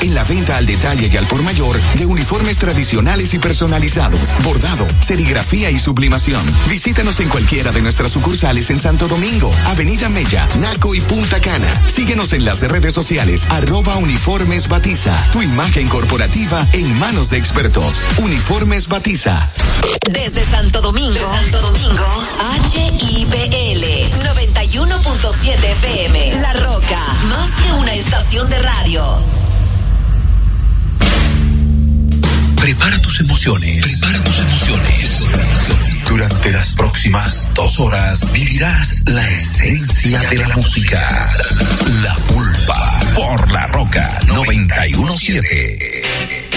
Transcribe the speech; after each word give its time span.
en 0.00 0.14
la 0.14 0.24
venta 0.24 0.56
al 0.56 0.66
detalle 0.66 1.08
y 1.12 1.16
al 1.16 1.26
por 1.26 1.42
mayor 1.42 1.80
de 1.94 2.06
uniformes 2.06 2.58
tradicionales 2.58 3.34
y 3.34 3.38
personalizados, 3.38 4.34
bordado, 4.42 4.86
serigrafía 5.00 5.70
y 5.70 5.78
sublimación. 5.78 6.42
Visítanos 6.68 7.20
en 7.20 7.28
cualquiera 7.28 7.72
de 7.72 7.82
nuestras 7.82 8.12
sucursales 8.12 8.70
en 8.70 8.78
Santo 8.78 9.08
Domingo, 9.08 9.52
Avenida 9.66 10.08
Mella, 10.08 10.48
Naco 10.58 10.94
y 10.94 11.00
Punta 11.00 11.40
Cana. 11.40 11.80
Síguenos 11.86 12.32
en 12.32 12.44
las 12.44 12.60
redes 12.60 12.94
sociales, 12.94 13.46
arroba 13.48 13.96
uniformes 13.96 14.68
batiza. 14.68 15.16
Tu 15.32 15.42
imagen 15.42 15.88
corporativa 15.88 16.66
en 16.72 16.98
manos 16.98 17.30
de 17.30 17.38
expertos. 17.38 18.00
Uniformes 18.18 18.88
batiza. 18.88 19.48
Desde 20.10 20.44
Santo 20.50 20.80
Domingo, 20.80 21.18
Santo 21.18 21.60
Domingo, 21.60 22.06
HIPL 22.72 23.84
91.7 24.24 25.64
FM. 25.64 26.40
La 26.40 26.52
Roca, 26.54 27.04
más 27.28 27.48
que 27.62 27.72
una 27.74 27.94
estación 27.94 28.48
de 28.48 28.58
radio. 28.58 29.39
Prepara 32.80 33.02
tus 33.02 33.20
emociones. 33.20 34.00
Prepara 34.00 34.24
tus 34.24 34.38
emociones. 34.38 35.26
Durante 36.06 36.50
las 36.50 36.74
próximas 36.74 37.46
dos 37.52 37.78
horas 37.78 38.32
vivirás 38.32 39.02
la 39.04 39.28
esencia 39.28 40.22
de 40.30 40.38
la 40.38 40.48
música. 40.56 41.30
La 42.02 42.14
pulpa 42.14 43.00
por 43.14 43.52
la 43.52 43.66
roca 43.66 44.18
917. 44.28 46.49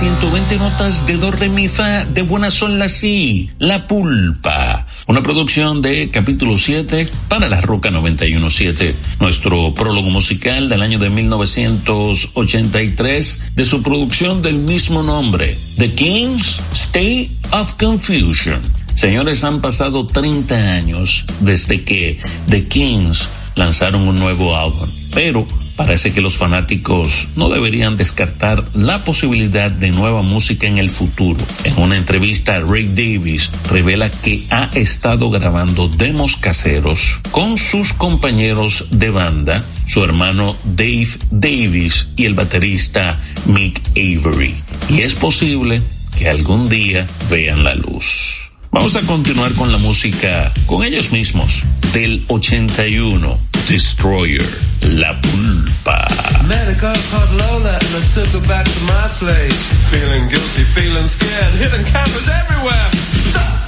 De 0.00 1.16
Do 1.16 1.32
Re 1.32 1.48
Mi 1.48 1.66
Fa 1.66 2.04
de 2.04 2.22
Buena 2.22 2.52
Son 2.52 2.78
La 2.78 2.88
Si, 2.88 3.50
La 3.58 3.88
Pulpa. 3.88 4.86
Una 5.08 5.24
producción 5.24 5.82
de 5.82 6.08
capítulo 6.10 6.56
7 6.56 7.08
para 7.26 7.48
la 7.48 7.60
Roca 7.60 7.90
917. 7.90 8.94
Nuestro 9.18 9.74
prólogo 9.74 10.08
musical 10.08 10.68
del 10.68 10.82
año 10.82 11.00
de 11.00 11.10
1983 11.10 13.40
de 13.56 13.64
su 13.64 13.82
producción 13.82 14.40
del 14.40 14.58
mismo 14.58 15.02
nombre, 15.02 15.58
The 15.78 15.92
King's 15.92 16.60
State 16.72 17.30
of 17.50 17.74
Confusion. 17.74 18.60
Señores, 18.94 19.42
han 19.42 19.60
pasado 19.60 20.06
30 20.06 20.74
años 20.74 21.24
desde 21.40 21.82
que 21.82 22.20
The 22.48 22.68
Kings 22.68 23.30
lanzaron 23.56 24.06
un 24.06 24.14
nuevo 24.14 24.54
álbum, 24.54 24.88
pero 25.12 25.44
Parece 25.78 26.12
que 26.12 26.20
los 26.20 26.36
fanáticos 26.36 27.28
no 27.36 27.48
deberían 27.48 27.96
descartar 27.96 28.64
la 28.74 28.98
posibilidad 28.98 29.70
de 29.70 29.92
nueva 29.92 30.22
música 30.22 30.66
en 30.66 30.76
el 30.76 30.90
futuro. 30.90 31.38
En 31.62 31.78
una 31.78 31.96
entrevista, 31.96 32.60
Rick 32.60 32.88
Davis 32.88 33.48
revela 33.70 34.10
que 34.10 34.44
ha 34.50 34.64
estado 34.74 35.30
grabando 35.30 35.88
demos 35.88 36.36
caseros 36.36 37.20
con 37.30 37.58
sus 37.58 37.92
compañeros 37.92 38.86
de 38.90 39.10
banda 39.10 39.64
su 39.86 40.02
hermano 40.02 40.56
Dave 40.64 41.10
Davis 41.30 42.08
y 42.16 42.26
el 42.26 42.34
baterista 42.34 43.16
Mick 43.46 43.80
Avery. 43.90 44.56
Y 44.88 45.02
es 45.02 45.14
posible 45.14 45.80
que 46.18 46.28
algún 46.28 46.68
día 46.68 47.06
vean 47.30 47.62
la 47.62 47.76
luz. 47.76 48.47
Vamos 48.70 48.94
a 48.96 49.00
continuar 49.02 49.52
con 49.54 49.72
la 49.72 49.78
música 49.78 50.52
con 50.66 50.84
ellos 50.84 51.10
mismos 51.10 51.62
del 51.92 52.22
81, 52.28 53.38
Destroyer, 53.66 54.44
La 54.82 55.18
Pulpa. 55.20 56.06
Met 56.46 56.68
a 56.68 56.74
girl 56.74 56.94
called 57.10 57.30
Lola 57.30 57.78
and 57.80 57.96
I 57.96 58.06
took 58.12 58.28
her 58.28 58.46
back 58.46 58.66
to 58.66 58.80
my 58.84 59.08
place. 59.18 59.58
Feeling 59.90 60.28
guilty, 60.28 60.64
feeling 60.74 61.08
scared, 61.08 61.54
hidden 61.54 61.84
cameras 61.86 62.28
everywhere. 62.28 62.88
Stop! 63.30 63.58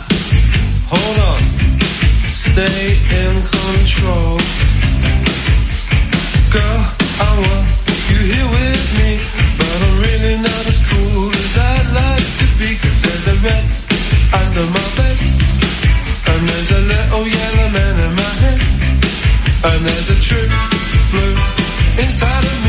Hold 0.93 1.19
on. 1.19 1.43
Stay 2.27 2.93
in 2.93 3.35
control. 3.41 4.37
Girl, 6.53 6.81
I 7.21 7.31
want 7.41 7.67
you 8.11 8.21
here 8.21 8.49
with 8.53 8.87
me, 9.01 9.19
but 9.57 9.77
I'm 9.81 9.97
really 10.03 10.37
not 10.37 10.67
as 10.69 10.79
cool 10.93 11.31
as 11.31 11.57
I'd 11.57 11.89
like 11.97 12.29
to 12.41 12.47
be, 12.59 12.77
cause 12.77 13.03
there's 13.03 13.29
a 13.29 13.37
red 13.49 13.65
under 14.33 14.67
my 14.71 14.90
and 19.63 19.85
there's 19.85 20.09
a 20.09 20.21
true 20.21 20.49
blue 21.11 21.37
inside 22.03 22.45
of 22.45 22.55
me 22.55 22.60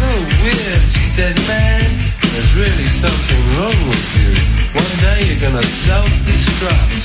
so 0.00 0.12
weird. 0.42 0.82
She 0.88 1.04
said, 1.16 1.36
Man, 1.44 1.84
there's 2.32 2.52
really 2.56 2.88
something 2.88 3.42
wrong 3.56 3.78
with 3.92 4.06
you. 4.16 4.30
One 4.72 4.92
day 5.04 5.18
you're 5.28 5.42
gonna 5.44 5.62
self-destruct. 5.62 7.00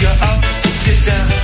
You're 0.00 0.18
up, 0.30 0.42
you're 0.86 1.02
down, 1.02 1.35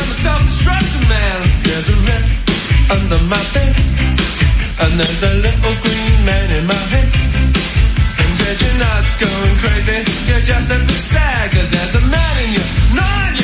I'm 0.00 0.08
a 0.08 0.14
self-destructive 0.14 1.08
man. 1.08 1.38
There's 1.64 1.88
a 1.88 1.96
rep 2.08 2.24
under 2.94 3.20
my 3.28 3.42
bed, 3.52 3.74
and 4.80 4.92
there's 4.98 5.22
a 5.22 5.34
little 5.44 5.74
green 5.84 6.24
man 6.24 6.48
in 6.58 6.64
my 6.66 6.82
head. 6.92 7.08
And 8.20 8.30
said 8.38 8.56
you're 8.62 8.80
not 8.80 9.04
going 9.20 9.54
crazy. 9.62 9.98
You're 10.28 10.46
just 10.52 10.70
a 10.70 10.78
bit 10.88 11.04
sad, 11.04 11.50
'cause 11.52 11.70
there's 11.70 11.94
a 11.96 12.04
man 12.14 12.34
in 12.44 12.48
you, 12.56 12.64
gnawing 12.96 13.36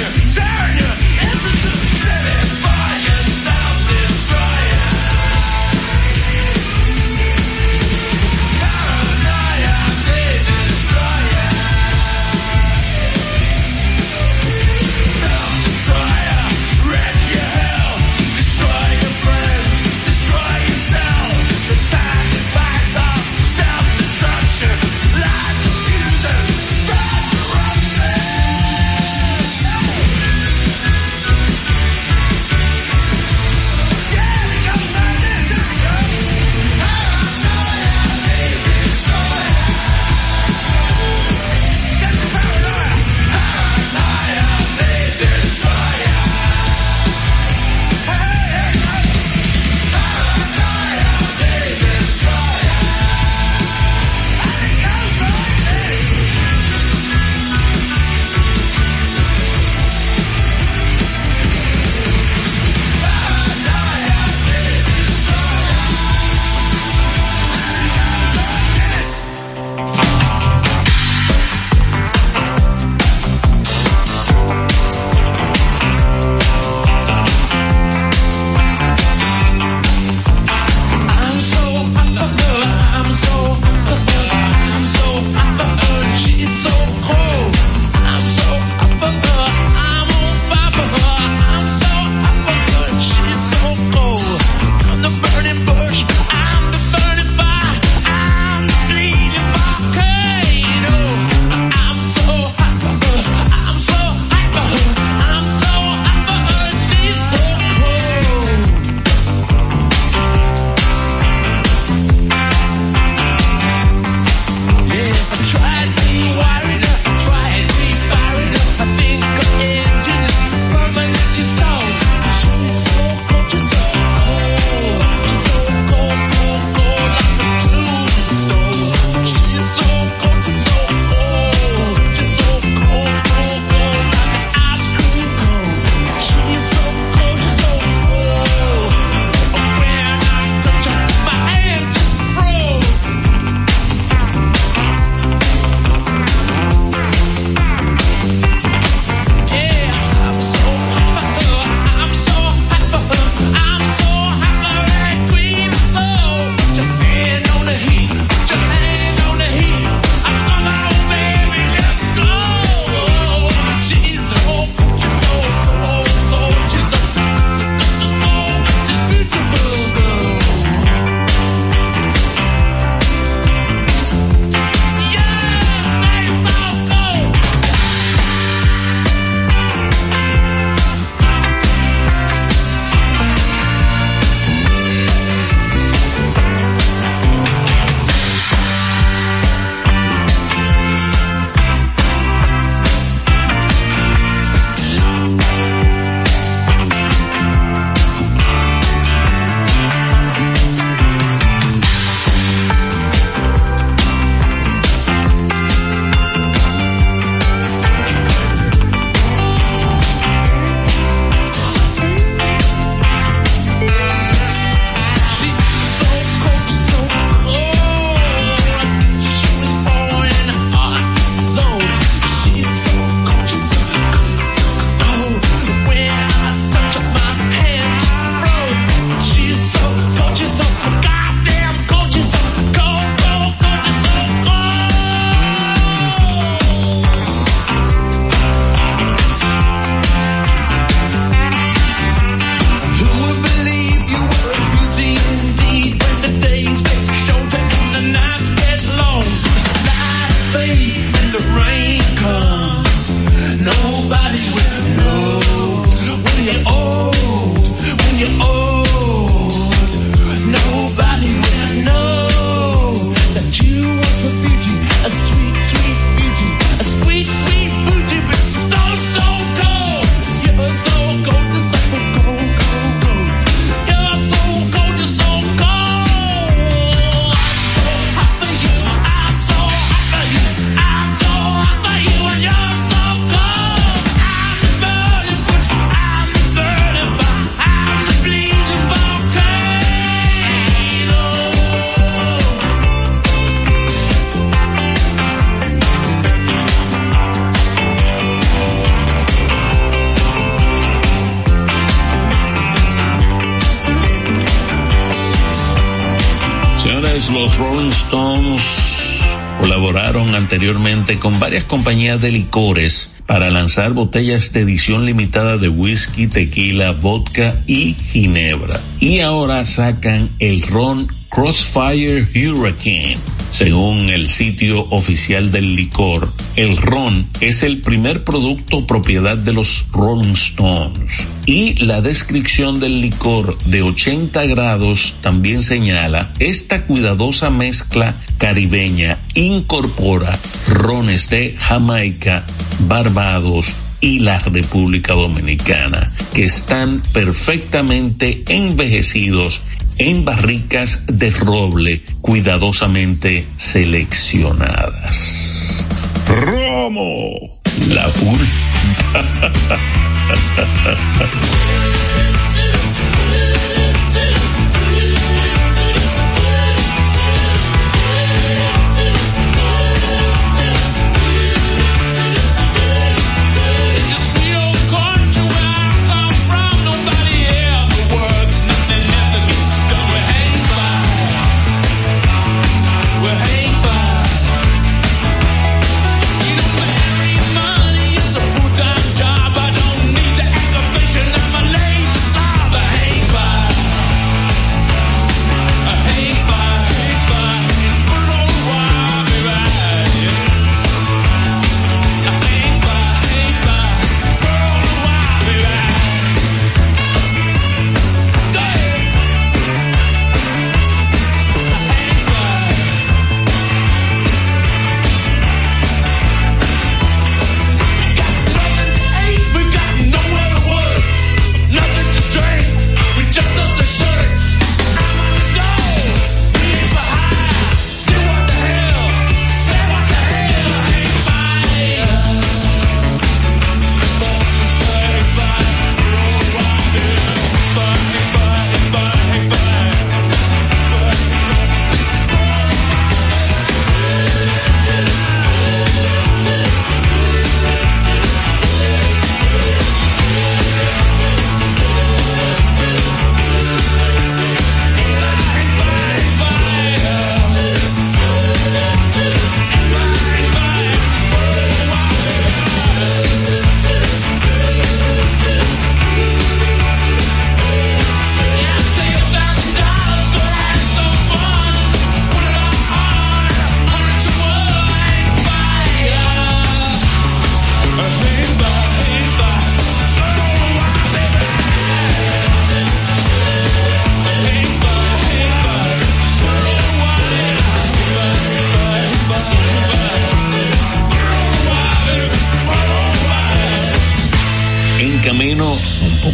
anteriormente 310.46 311.18
con 311.18 311.40
varias 311.40 311.64
compañías 311.64 312.22
de 312.22 312.30
licores 312.30 313.16
para 313.26 313.50
lanzar 313.50 313.94
botellas 313.94 314.52
de 314.52 314.60
edición 314.60 315.04
limitada 315.04 315.56
de 315.56 315.68
whisky, 315.68 316.28
tequila, 316.28 316.92
vodka 316.92 317.58
y 317.66 317.94
ginebra. 317.94 318.80
Y 319.00 319.18
ahora 319.18 319.64
sacan 319.64 320.30
el 320.38 320.62
ron 320.62 321.08
Crossfire 321.30 322.28
Hurricane. 322.32 323.18
Según 323.50 324.10
el 324.10 324.28
sitio 324.28 324.86
oficial 324.90 325.50
del 325.50 325.74
licor, 325.74 326.30
el 326.54 326.76
ron 326.76 327.26
es 327.40 327.62
el 327.64 327.80
primer 327.80 328.22
producto 328.22 328.86
propiedad 328.86 329.36
de 329.36 329.52
los 329.52 329.86
Rolling 329.92 330.34
Stones. 330.34 331.26
Y 331.46 331.74
la 331.84 332.00
descripción 332.00 332.80
del 332.80 333.00
licor 333.00 333.58
de 333.64 333.82
80 333.82 334.46
grados 334.46 335.16
también 335.22 335.62
señala, 335.62 336.30
esta 336.38 336.86
cuidadosa 336.86 337.50
mezcla 337.50 338.14
caribeña 338.38 339.18
incorpora 339.34 340.38
rones 340.68 341.30
de 341.30 341.54
Jamaica, 341.58 342.44
Barbados, 342.80 343.74
y 344.00 344.20
la 344.20 344.38
República 344.38 345.12
Dominicana, 345.14 346.10
que 346.34 346.44
están 346.44 347.02
perfectamente 347.12 348.44
envejecidos 348.48 349.62
en 349.98 350.24
barricas 350.24 351.04
de 351.06 351.30
roble 351.30 352.02
cuidadosamente 352.20 353.46
seleccionadas. 353.56 355.84
Romo, 356.28 357.60
la 357.88 358.06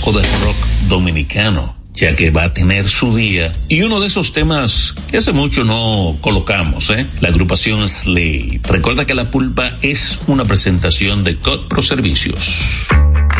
pulpa. 0.02 1.76
ya 1.94 2.16
que 2.16 2.30
va 2.30 2.44
a 2.44 2.52
tener 2.52 2.88
su 2.88 3.14
día. 3.14 3.52
Y 3.68 3.82
uno 3.82 4.00
de 4.00 4.08
esos 4.08 4.32
temas 4.32 4.94
que 5.10 5.18
hace 5.18 5.32
mucho 5.32 5.64
no 5.64 6.16
colocamos, 6.20 6.90
¿eh? 6.90 7.06
la 7.20 7.28
agrupación 7.28 7.88
Slay. 7.88 8.60
Recuerda 8.64 9.04
que 9.04 9.14
la 9.14 9.30
pulpa 9.30 9.72
es 9.82 10.18
una 10.26 10.44
presentación 10.44 11.22
de 11.22 11.36
COD 11.36 11.68
Pro 11.68 11.82
Servicios. 11.82 12.88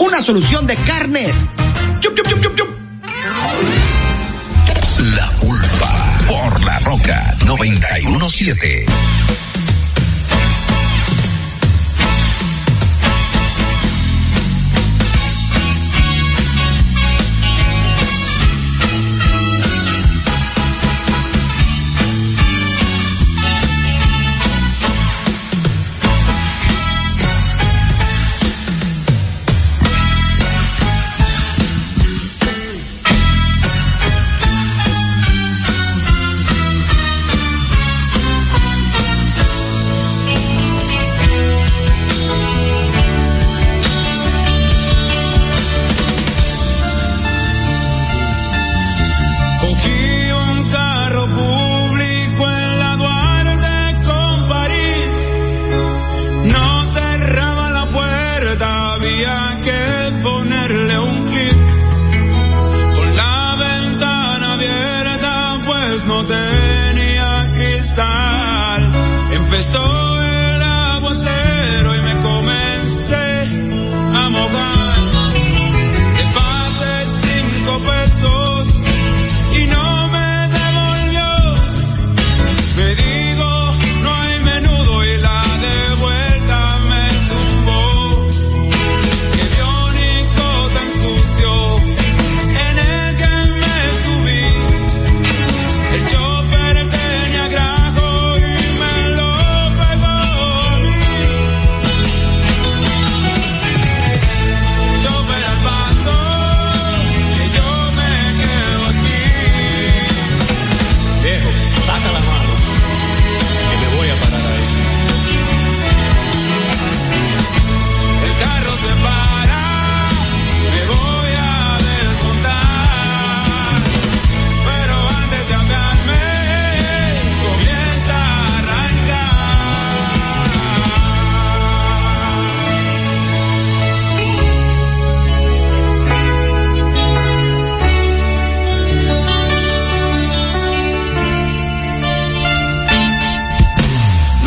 una 0.00 0.22
solución 0.22 0.66
de 0.66 0.76
carnet. 0.76 1.34
La 4.98 5.26
culpa 5.40 6.18
por 6.28 6.64
la 6.64 6.78
roca 6.80 7.34
917. 7.46 8.86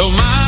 Oh 0.04 0.10
my 0.10 0.41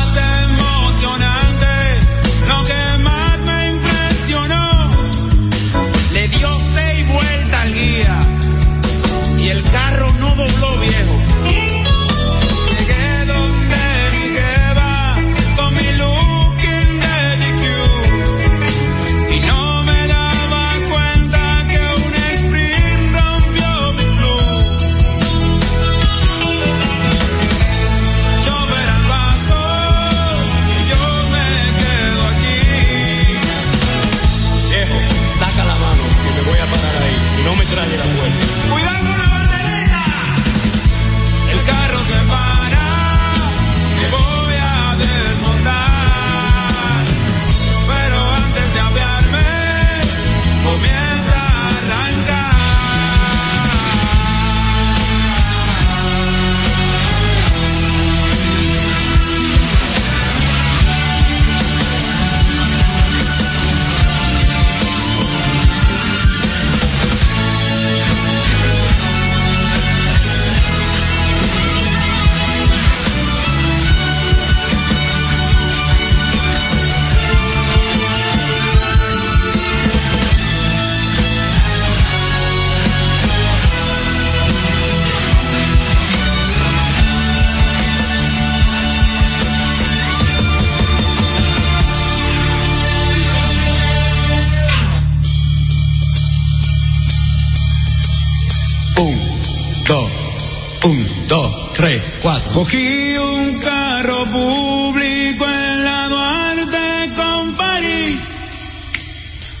Cogí 102.64 103.14
un 103.18 103.58
carro 103.58 104.24
público 104.24 105.44
en 105.44 105.84
la 105.84 106.08
Duarte 106.08 107.12
con 107.14 107.54
París. 107.56 108.18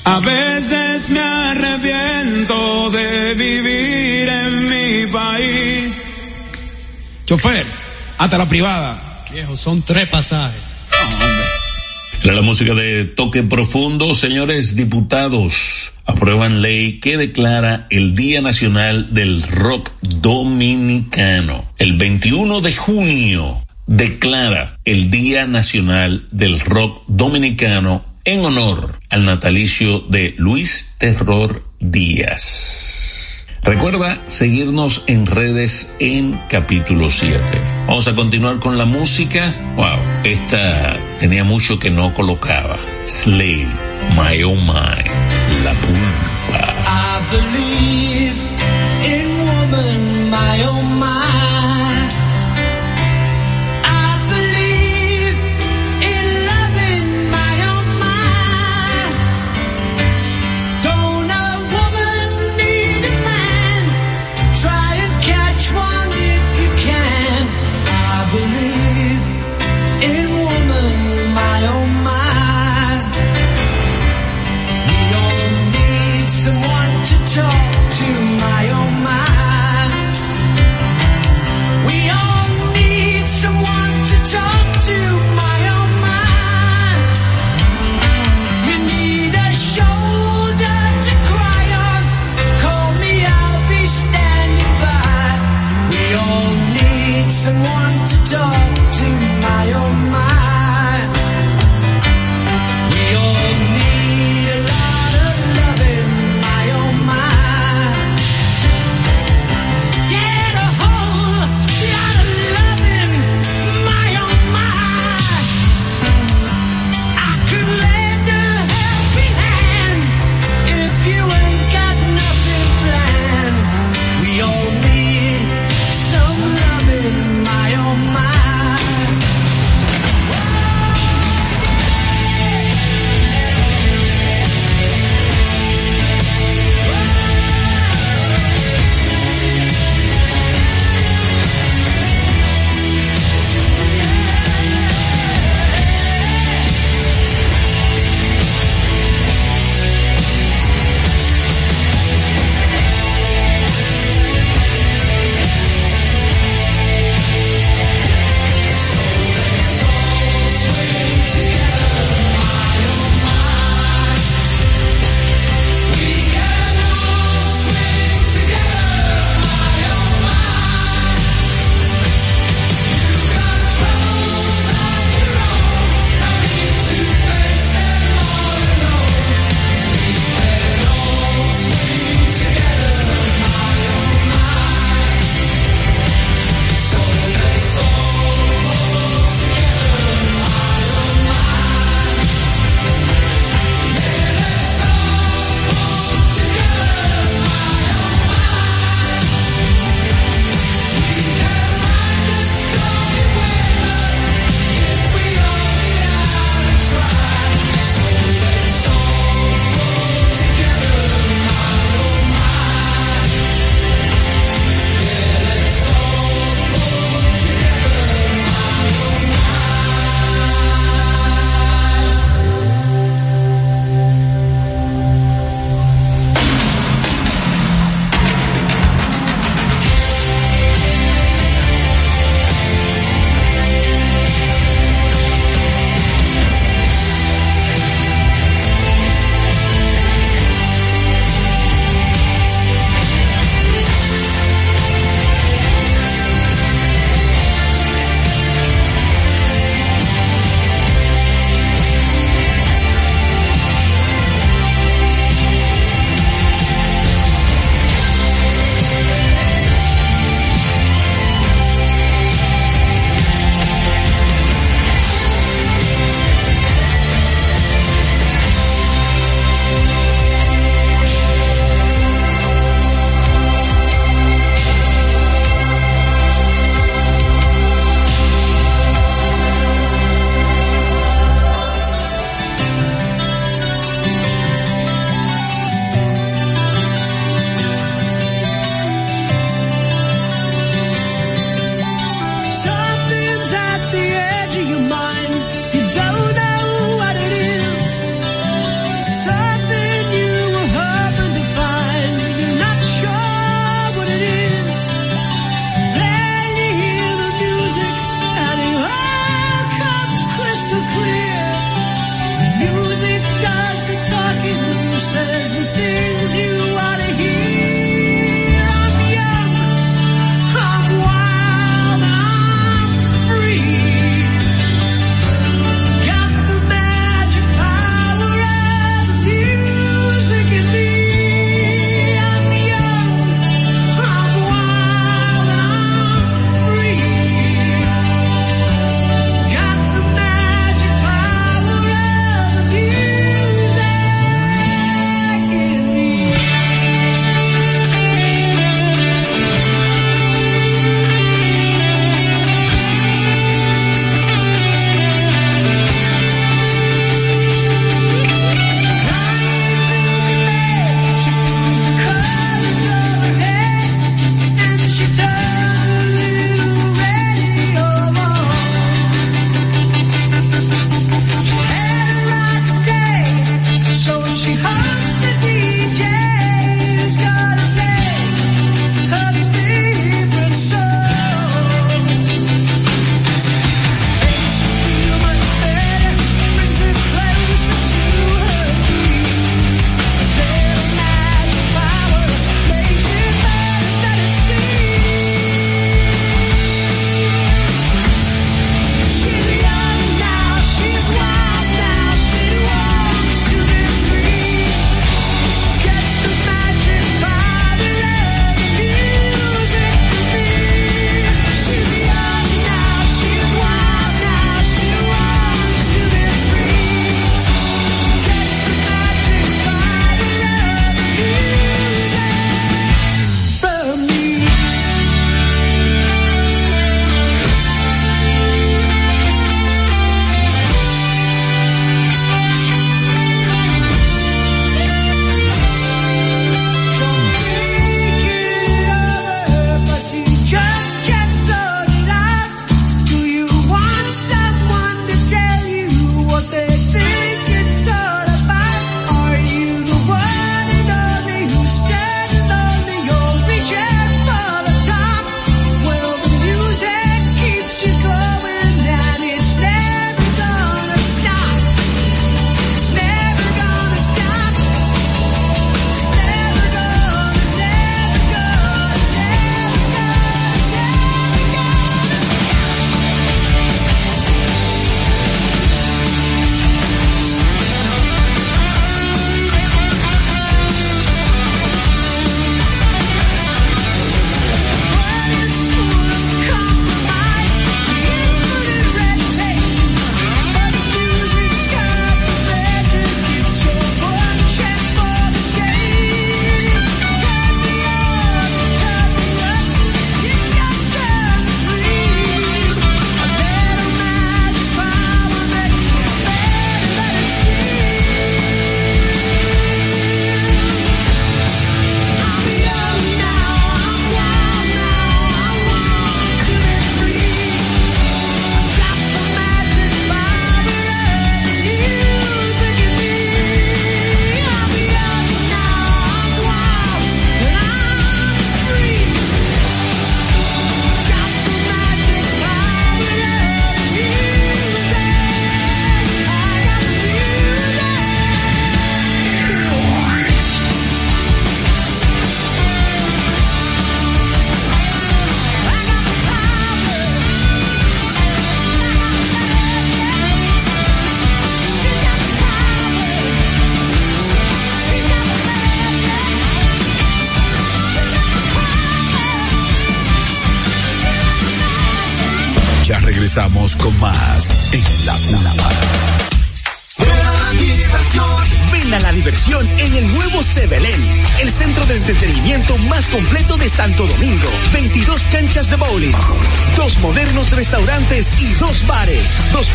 A 0.06 0.20
veces 0.20 1.10
me 1.10 1.20
arrepiento 1.20 2.90
de 2.92 3.34
vivir 3.34 4.28
en 4.30 4.68
mi 4.70 5.12
país. 5.12 6.02
Chofer, 7.26 7.66
hasta 8.16 8.38
la 8.38 8.48
privada. 8.48 8.98
Viejo, 9.30 9.54
son 9.54 9.82
tres 9.82 10.08
pasajes. 10.08 10.62
Era 12.22 12.32
la 12.32 12.40
música 12.40 12.72
de 12.72 13.04
Toque 13.04 13.42
Profundo. 13.42 14.14
Señores 14.14 14.76
diputados, 14.76 15.92
aprueban 16.06 16.62
ley 16.62 17.00
que 17.00 17.18
declara 17.18 17.86
el 17.90 18.14
Día 18.14 18.40
Nacional 18.40 19.12
del 19.12 19.42
Rock 19.42 19.90
Dominicano. 20.24 21.62
El 21.76 21.98
21 21.98 22.62
de 22.62 22.72
junio 22.72 23.62
declara 23.86 24.78
el 24.86 25.10
Día 25.10 25.46
Nacional 25.46 26.26
del 26.30 26.60
Rock 26.60 27.02
Dominicano 27.08 28.06
en 28.24 28.42
honor 28.42 28.98
al 29.10 29.26
natalicio 29.26 30.00
de 30.00 30.34
Luis 30.38 30.94
Terror 30.96 31.62
Díaz. 31.78 33.46
Recuerda 33.64 34.18
seguirnos 34.26 35.04
en 35.08 35.26
redes 35.26 35.94
en 35.98 36.40
capítulo 36.48 37.10
7. 37.10 37.60
Vamos 37.86 38.08
a 38.08 38.14
continuar 38.14 38.60
con 38.60 38.78
la 38.78 38.86
música. 38.86 39.54
Wow, 39.76 39.98
esta 40.24 40.98
tenía 41.18 41.44
mucho 41.44 41.78
que 41.78 41.90
no 41.90 42.14
colocaba. 42.14 42.78
Slay, 43.04 43.66
My 44.16 44.42
Oh 44.42 44.54
My, 44.54 45.04
La 45.62 45.78
Pulpa. 45.82 46.24
Woman, 50.44 50.84
my 50.84 50.93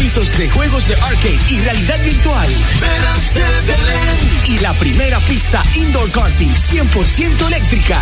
pisos 0.10 0.36
de 0.40 0.50
juegos 0.50 0.88
de 0.88 0.96
arcade 0.96 1.38
y 1.50 1.62
realidad 1.62 2.04
virtual. 2.04 2.50
Y 4.48 4.58
la 4.58 4.74
primera 4.74 5.20
pista 5.20 5.62
indoor 5.76 6.12
karting 6.12 6.50
100% 6.50 7.46
eléctrica. 7.46 8.02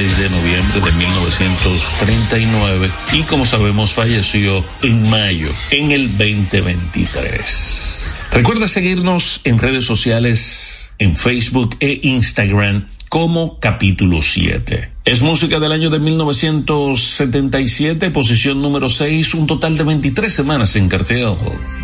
16 0.00 0.18
de 0.18 0.30
noviembre 0.30 0.80
de 0.80 0.90
1939 0.92 2.90
y 3.12 3.20
como 3.24 3.44
sabemos 3.44 3.92
falleció 3.92 4.64
en 4.80 5.10
mayo 5.10 5.50
en 5.70 5.90
el 5.90 6.16
2023. 6.16 8.06
Recuerda 8.32 8.66
seguirnos 8.66 9.42
en 9.44 9.58
redes 9.58 9.84
sociales, 9.84 10.94
en 10.98 11.16
Facebook 11.16 11.76
e 11.80 12.00
Instagram 12.02 12.88
como 13.10 13.60
capítulo 13.60 14.22
7. 14.22 14.90
Es 15.04 15.20
música 15.20 15.60
del 15.60 15.72
año 15.72 15.90
de 15.90 15.98
1977, 15.98 18.10
posición 18.10 18.62
número 18.62 18.88
6, 18.88 19.34
un 19.34 19.46
total 19.46 19.76
de 19.76 19.84
23 19.84 20.32
semanas 20.32 20.76
en 20.76 20.88
cartel. 20.88 21.34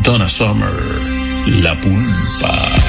Donna 0.02 0.30
Summer, 0.30 0.72
La 1.48 1.74
Pulpa. 1.74 2.85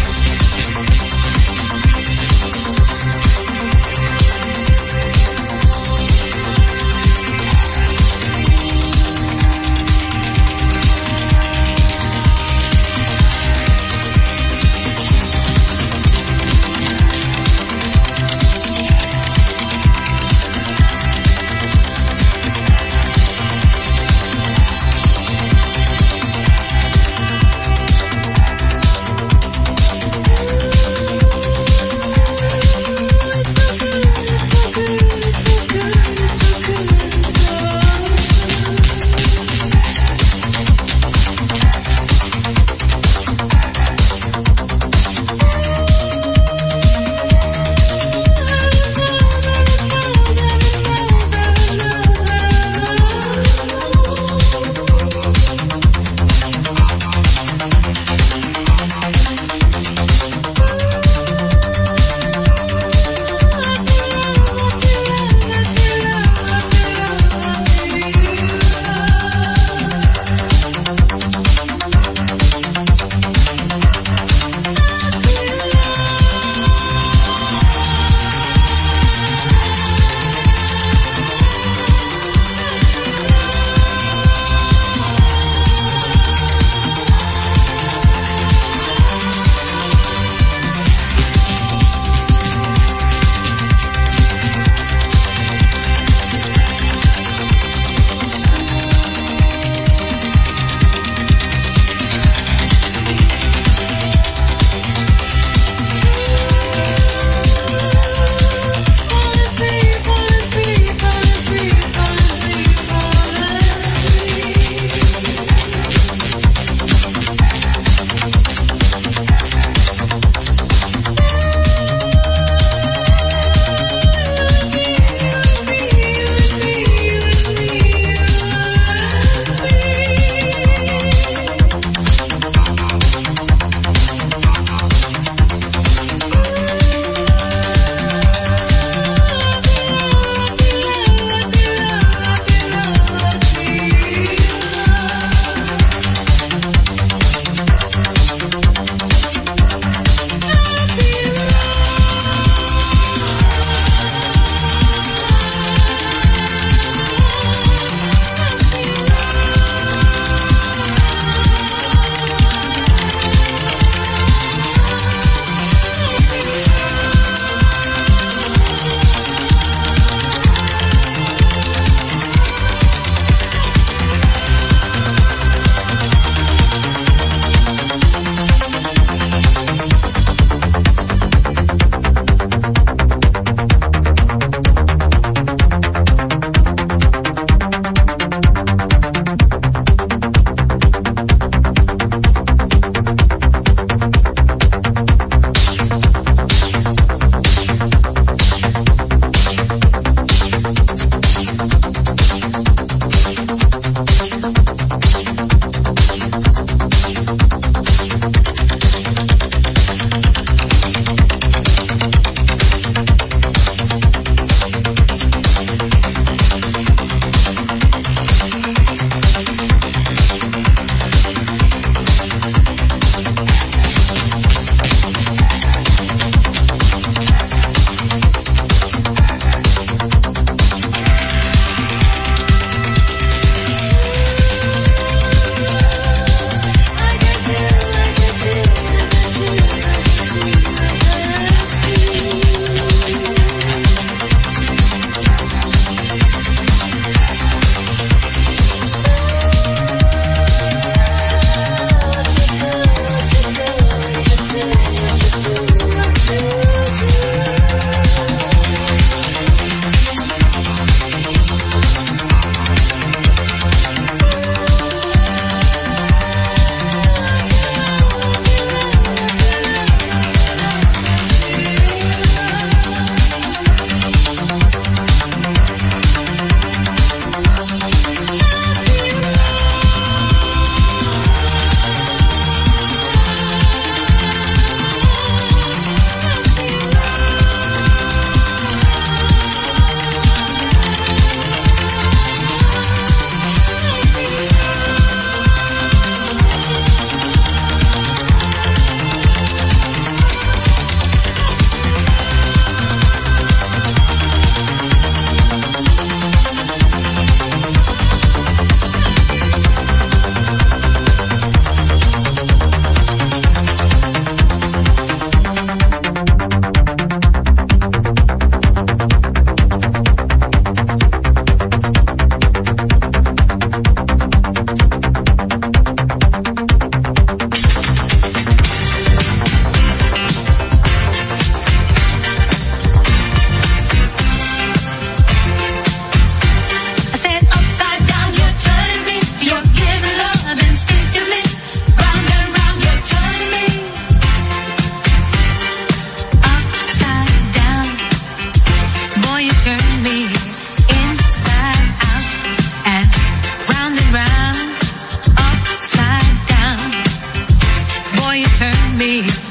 turn 358.72 358.98
me. 358.98 359.47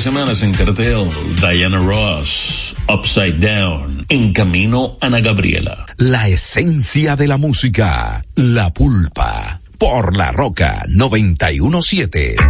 29 0.00 0.02
semanas 0.02 0.42
en 0.42 0.52
cartel, 0.52 1.10
Diana 1.40 1.78
Ross, 1.78 2.74
Upside 2.88 3.38
Down, 3.38 4.06
en 4.08 4.32
camino 4.32 4.96
Ana 5.00 5.20
Gabriela. 5.20 5.84
La 5.98 6.26
esencia 6.26 7.16
de 7.16 7.28
la 7.28 7.36
música, 7.36 8.22
la 8.34 8.72
pulpa, 8.72 9.60
por 9.78 10.16
la 10.16 10.32
roca 10.32 10.84
917. 10.88 12.49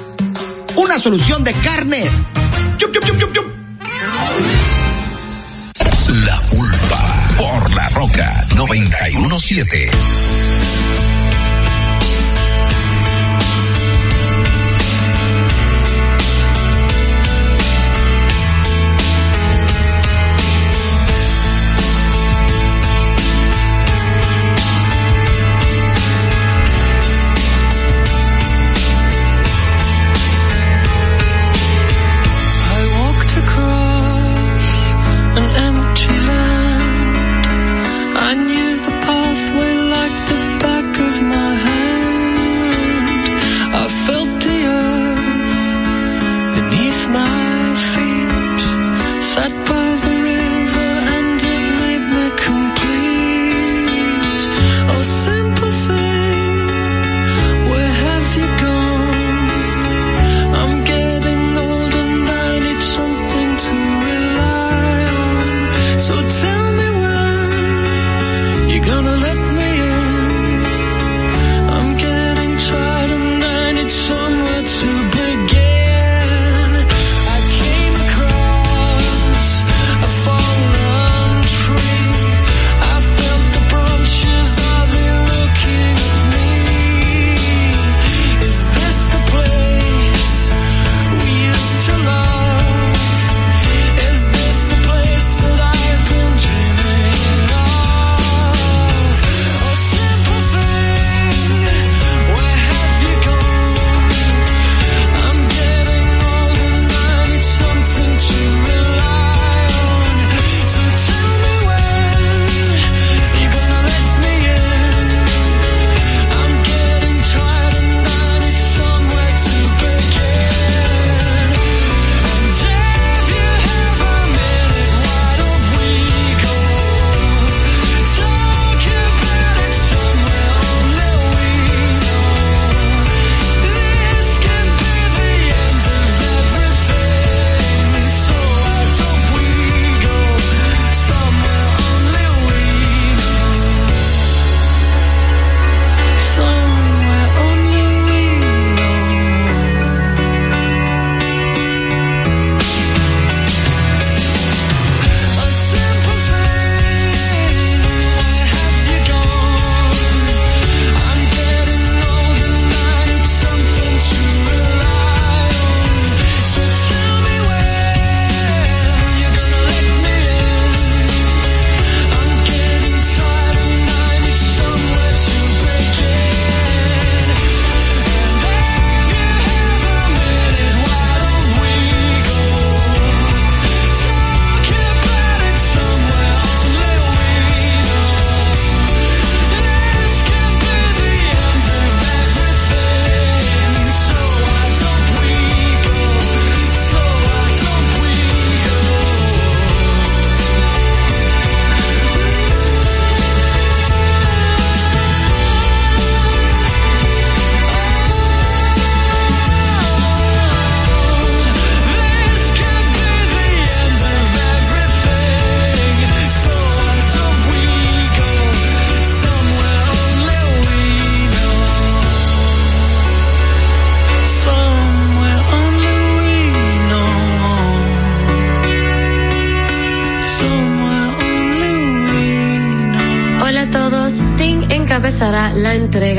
una 0.75 0.99
solución 0.99 1.43
de 1.43 1.53
carne. 1.53 2.09
La 6.25 6.41
pulpa 6.49 7.27
por 7.37 7.75
la 7.75 7.89
roca 7.89 8.45
917. 8.55 9.91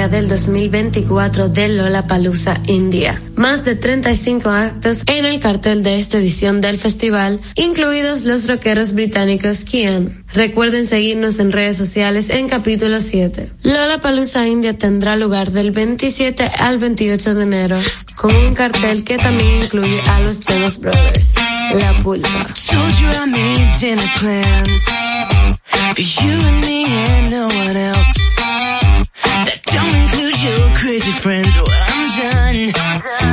Del 0.08 0.28
2024 0.28 1.48
de 1.48 1.68
Lola 1.68 2.06
Palusa 2.06 2.60
India. 2.66 3.20
Más 3.36 3.64
de 3.64 3.74
35 3.74 4.50
actos 4.50 5.02
en 5.06 5.24
el 5.24 5.40
cartel 5.40 5.82
de 5.82 5.98
esta 5.98 6.18
edición 6.18 6.60
del 6.60 6.78
festival, 6.78 7.40
incluidos 7.54 8.24
los 8.24 8.48
rockeros 8.48 8.94
británicos 8.94 9.64
Kian. 9.64 10.24
Recuerden 10.34 10.86
seguirnos 10.86 11.38
en 11.38 11.52
redes 11.52 11.76
sociales 11.76 12.30
en 12.30 12.48
capítulo 12.48 13.00
7. 13.00 13.50
Lola 13.62 14.00
Palusa 14.00 14.46
India 14.46 14.76
tendrá 14.76 15.16
lugar 15.16 15.52
del 15.52 15.70
27 15.70 16.44
al 16.58 16.78
28 16.78 17.34
de 17.34 17.42
enero 17.42 17.78
con 18.16 18.34
un 18.34 18.52
cartel 18.54 19.04
que 19.04 19.16
también 19.16 19.62
incluye 19.62 20.00
a 20.08 20.20
los 20.20 20.40
Jonas 20.40 20.78
Brothers. 20.78 21.34
La 21.74 21.98
Pulpa. 22.02 22.46
That 28.42 28.51
don't 29.82 29.94
include 30.02 30.42
your 30.42 30.76
crazy 30.76 31.12
friends. 31.12 31.54
Well, 31.56 31.66
I'm 31.70 32.08
done 32.18 32.66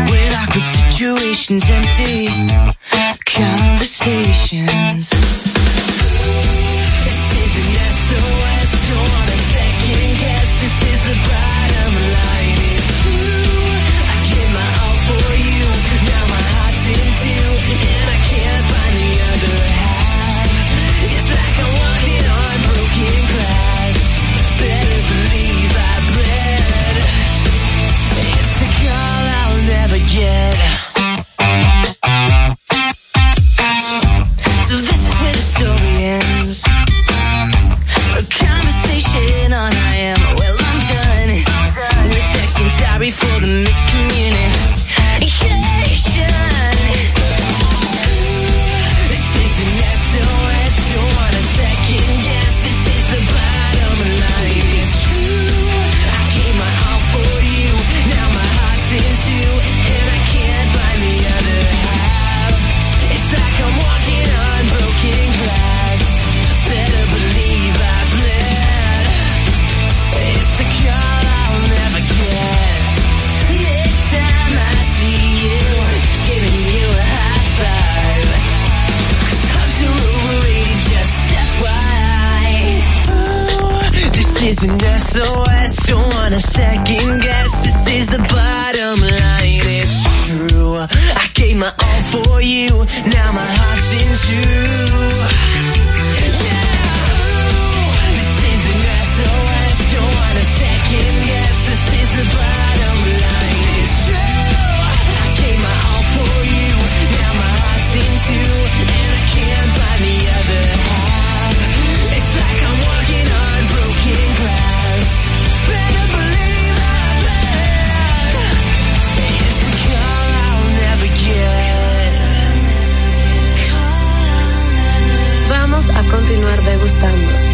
with 0.10 0.34
awkward 0.42 0.64
situations, 0.64 1.70
empty 1.70 2.28
conversations. 3.26 5.10
This 7.06 7.22
is 7.42 7.54
an 7.62 7.70
SOS, 8.06 8.70
don't 8.90 9.10
want 9.14 9.30
a 9.30 9.40
second 9.54 10.12
guess. 10.22 10.50
This 10.62 10.78
is 10.92 11.00
the 11.08 11.16
bottom 11.30 11.94
line. 12.14 12.59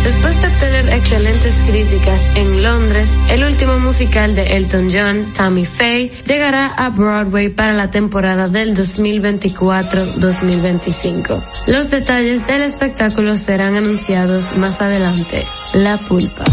Después 0.04 0.42
de 0.42 0.48
obtener 0.48 0.90
excelentes 0.90 1.64
críticas 1.68 2.28
en 2.36 2.62
Londres, 2.62 3.18
el 3.30 3.44
último 3.44 3.80
musical 3.80 4.36
de 4.36 4.56
Elton 4.56 4.88
John, 4.92 5.34
Tammy 5.34 5.66
Faye, 5.66 6.12
llegará 6.26 6.68
a 6.68 6.90
Broadway 6.90 7.50
para 7.50 7.74
la 7.74 7.90
temporada 7.90 8.48
del 8.48 8.78
2024-2025. 8.78 11.42
Los 11.68 11.90
detalles 11.90 12.46
del 12.46 12.62
espectáculo 12.62 13.36
serán 13.36 13.76
anunciados 13.76 14.56
más 14.58 14.80
adelante. 14.82 15.44
La 15.74 15.98
pulpa. 15.98 16.44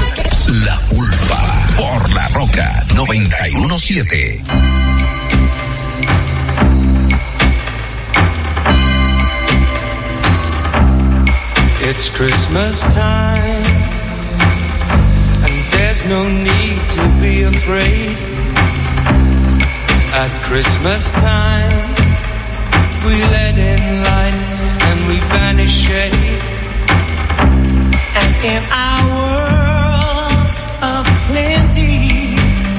La 0.66 0.78
Pulpa 0.90 1.66
por 1.78 2.12
La 2.12 2.28
Roca 2.28 2.84
917. 2.94 4.83
It's 11.86 12.08
Christmas 12.08 12.80
time, 12.94 13.62
and 15.44 15.56
there's 15.70 16.02
no 16.06 16.26
need 16.26 16.80
to 16.96 17.04
be 17.20 17.42
afraid. 17.42 18.16
At 20.16 20.32
Christmas 20.48 21.10
time, 21.12 21.92
we 23.04 23.20
let 23.36 23.58
in 23.58 24.02
light 24.02 24.40
and 24.88 25.08
we 25.08 25.20
banish 25.28 25.76
shade. 25.84 26.40
And 28.16 28.32
in 28.52 28.62
our 28.72 29.04
world 29.20 30.48
of 30.80 31.04
plenty, 31.28 32.32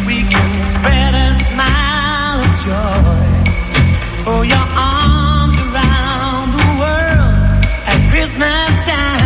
we 0.10 0.26
can 0.34 0.52
spread 0.74 1.14
a 1.14 1.30
smile 1.46 2.40
of 2.42 2.52
joy. 2.58 3.22
Oh, 4.26 4.42
your 4.42 4.68
arms 4.74 5.60
around 5.70 6.48
the 6.58 6.66
world 6.82 7.66
at 7.86 8.00
Christmas 8.10 8.75
time. 8.86 9.25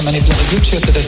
So 0.00 0.06
many 0.08 0.24
bloody 0.24 0.48
groups 0.48 0.68
here 0.72 0.80
today. 0.80 1.04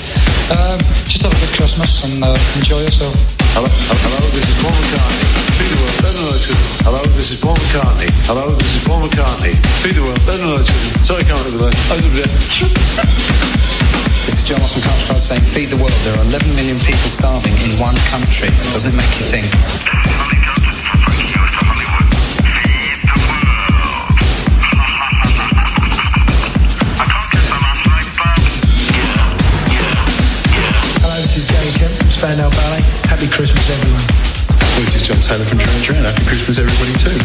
Um, 0.52 0.76
just 1.08 1.24
have 1.24 1.32
a 1.32 1.38
good 1.40 1.54
Christmas 1.56 2.04
and 2.04 2.20
uh, 2.20 2.36
enjoy 2.56 2.84
yourself. 2.84 3.16
Hello, 3.56 3.68
hello, 3.68 4.20
this 4.36 4.44
is 4.44 4.56
Paul 4.60 4.72
McCartney. 4.76 5.28
Feed 5.56 5.70
the 5.72 5.78
world, 5.80 5.96
better 6.04 6.20
know. 6.20 6.36
Hello, 6.84 7.00
this 7.16 7.30
is 7.32 7.38
Paul 7.40 7.56
McCartney. 7.56 8.10
Hello, 8.28 8.52
this 8.52 8.76
is 8.76 8.84
Paul 8.84 9.00
McCartney. 9.00 9.56
Feed 9.80 9.96
the 9.96 10.02
world, 10.04 10.20
better 10.28 10.44
know. 10.44 10.60
Sorry, 11.00 11.24
can't 11.24 11.40
remember 11.40 11.72
that. 11.72 11.76
I 11.88 11.96
did 12.04 12.20
it. 12.20 12.32
This 14.28 14.34
is 14.36 14.44
John 14.44 14.60
Osman 14.60 14.84
Couchcross 14.84 15.24
saying, 15.24 15.40
feed 15.40 15.72
the 15.72 15.80
world. 15.80 15.96
There 16.04 16.12
are 16.12 16.24
11 16.28 16.52
million 16.52 16.76
people 16.76 17.08
starving 17.08 17.56
in 17.64 17.72
one 17.80 17.96
country. 18.12 18.52
Doesn't 18.76 18.92
it 18.92 18.96
make 18.96 19.08
you 19.16 19.24
think? 19.24 20.01
Spandau 32.22 32.50
Ballet. 32.50 32.80
Happy 33.10 33.26
Christmas, 33.26 33.68
everyone. 33.68 34.06
This 34.78 34.94
is 34.94 35.02
John 35.02 35.18
Taylor 35.18 35.44
from 35.44 35.58
Duran 35.58 35.82
Duran. 35.82 36.04
Happy 36.04 36.24
Christmas, 36.24 36.56
everybody, 36.56 36.92
too. 36.92 37.18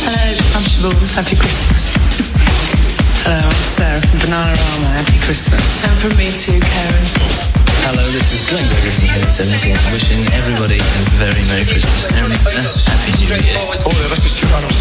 Hello, 0.00 0.56
I'm 0.56 0.64
Siobhan. 0.64 1.08
Happy 1.12 1.36
Christmas. 1.36 1.94
Hello, 3.20 3.36
I'm 3.36 3.52
Sarah 3.52 4.00
from 4.00 4.20
Banana 4.20 4.56
Rama. 4.56 4.86
Happy 4.96 5.18
Christmas. 5.26 5.84
And 5.84 5.98
from 6.00 6.16
me 6.16 6.32
too, 6.32 6.58
Karen. 6.58 7.59
Hello, 7.88 8.04
this 8.12 8.28
is 8.36 8.44
Glenn 8.44 8.60
Gregory 8.68 8.92
from 8.92 9.08
Hidden 9.08 9.32
70 9.32 9.72
wishing 9.88 10.20
everybody 10.36 10.76
a 10.76 11.02
very 11.16 11.40
Merry 11.48 11.64
Christmas 11.64 12.04
and 12.12 12.28
a 12.28 12.36
Happy 12.36 13.12
New 13.16 13.32
Year. 13.32 13.56
Oh, 13.56 13.72
yeah, 13.72 14.12
this 14.12 14.28
is 14.28 14.36
Tyrannus. 14.36 14.76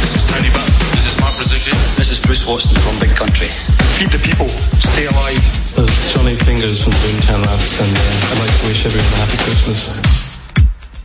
This 0.00 0.16
is 0.16 0.24
Tony 0.24 0.48
Butt. 0.48 0.64
This 0.96 1.12
is 1.12 1.16
Mark 1.20 1.36
Brazilian. 1.36 1.76
This 2.00 2.08
is 2.08 2.16
Bruce 2.16 2.48
Watson 2.48 2.72
from 2.80 2.96
Big 2.96 3.12
Country. 3.12 3.52
Feed 4.00 4.08
the 4.08 4.20
people. 4.24 4.48
Stay 4.80 5.04
alive. 5.04 5.44
This 5.76 5.92
is 5.92 6.08
Johnny 6.16 6.36
Fingers 6.40 6.84
from 6.84 6.96
Boomtown 7.04 7.44
Labs 7.44 7.84
and 7.84 7.92
uh, 7.92 8.28
I'd 8.32 8.40
like 8.40 8.54
to 8.56 8.64
wish 8.64 8.88
everyone 8.88 9.12
a 9.12 9.20
Happy 9.28 9.38
Christmas. 9.44 9.92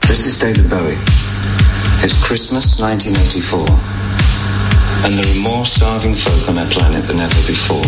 This 0.07 0.23
is 0.23 0.39
David 0.39 0.71
Bowie. 0.71 0.95
It's 2.07 2.15
Christmas 2.23 2.79
1984. 2.79 3.67
And 5.03 5.19
there 5.19 5.27
are 5.27 5.43
more 5.43 5.67
starving 5.67 6.15
folk 6.15 6.47
on 6.47 6.55
our 6.55 6.69
planet 6.71 7.03
than 7.11 7.19
ever 7.19 7.41
before. 7.43 7.83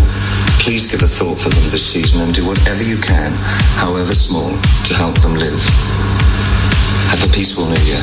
Please 0.66 0.89
give 0.89 1.03
a 1.03 1.07
thought 1.07 1.38
for 1.38 1.49
them 1.49 1.70
this 1.70 1.86
season 1.86 2.22
and 2.22 2.34
do 2.34 2.43
whatever 2.43 2.82
you 2.82 2.97
can, 2.97 3.32
however 3.78 4.16
small, 4.16 4.49
to 4.89 4.95
help 4.95 5.13
them 5.22 5.36
live. 5.36 5.61
Have 7.13 7.22
a 7.22 7.32
peaceful 7.32 7.70
new 7.70 7.78
year. 7.86 8.01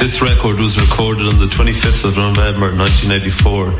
This 0.00 0.24
record 0.24 0.56
was 0.56 0.80
recorded 0.80 1.26
on 1.26 1.38
the 1.38 1.52
25th 1.52 2.08
of 2.08 2.16
November 2.16 2.72
1984. 2.72 3.76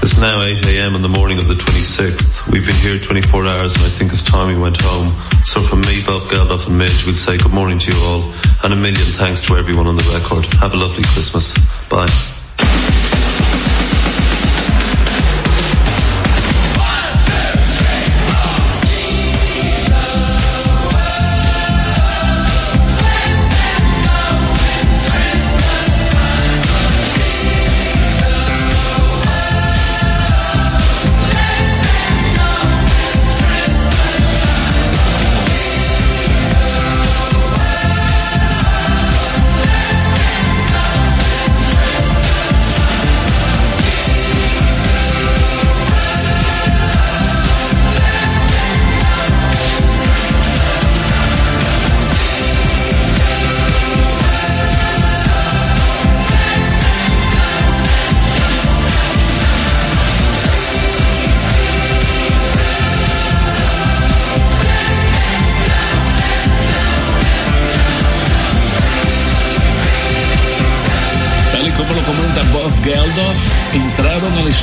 It's 0.00 0.16
now 0.18 0.40
8 0.40 0.72
a.m. 0.72 0.96
in 0.96 1.02
the 1.02 1.12
morning 1.12 1.36
of 1.36 1.48
the 1.48 1.60
26th. 1.60 2.50
We've 2.50 2.64
been 2.64 2.80
here 2.80 2.98
24 2.98 3.44
hours 3.44 3.76
and 3.76 3.84
I 3.84 3.92
think 3.92 4.10
it's 4.10 4.22
time 4.22 4.48
we 4.48 4.56
went 4.56 4.80
home. 4.80 5.12
So 5.44 5.60
from 5.60 5.82
me, 5.82 6.00
Bob 6.08 6.22
Geldof 6.32 6.66
and 6.66 6.78
Midge, 6.78 7.04
we'll 7.04 7.14
say 7.14 7.36
good 7.36 7.52
morning 7.52 7.78
to 7.78 7.92
you 7.92 7.98
all 8.08 8.24
and 8.64 8.72
a 8.72 8.76
million 8.76 9.04
thanks 9.20 9.42
to 9.52 9.56
everyone 9.60 9.86
on 9.86 9.96
the 9.96 10.08
record. 10.16 10.46
Have 10.64 10.72
a 10.72 10.78
lovely 10.78 11.04
Christmas. 11.04 11.52
Bye. 11.92 12.08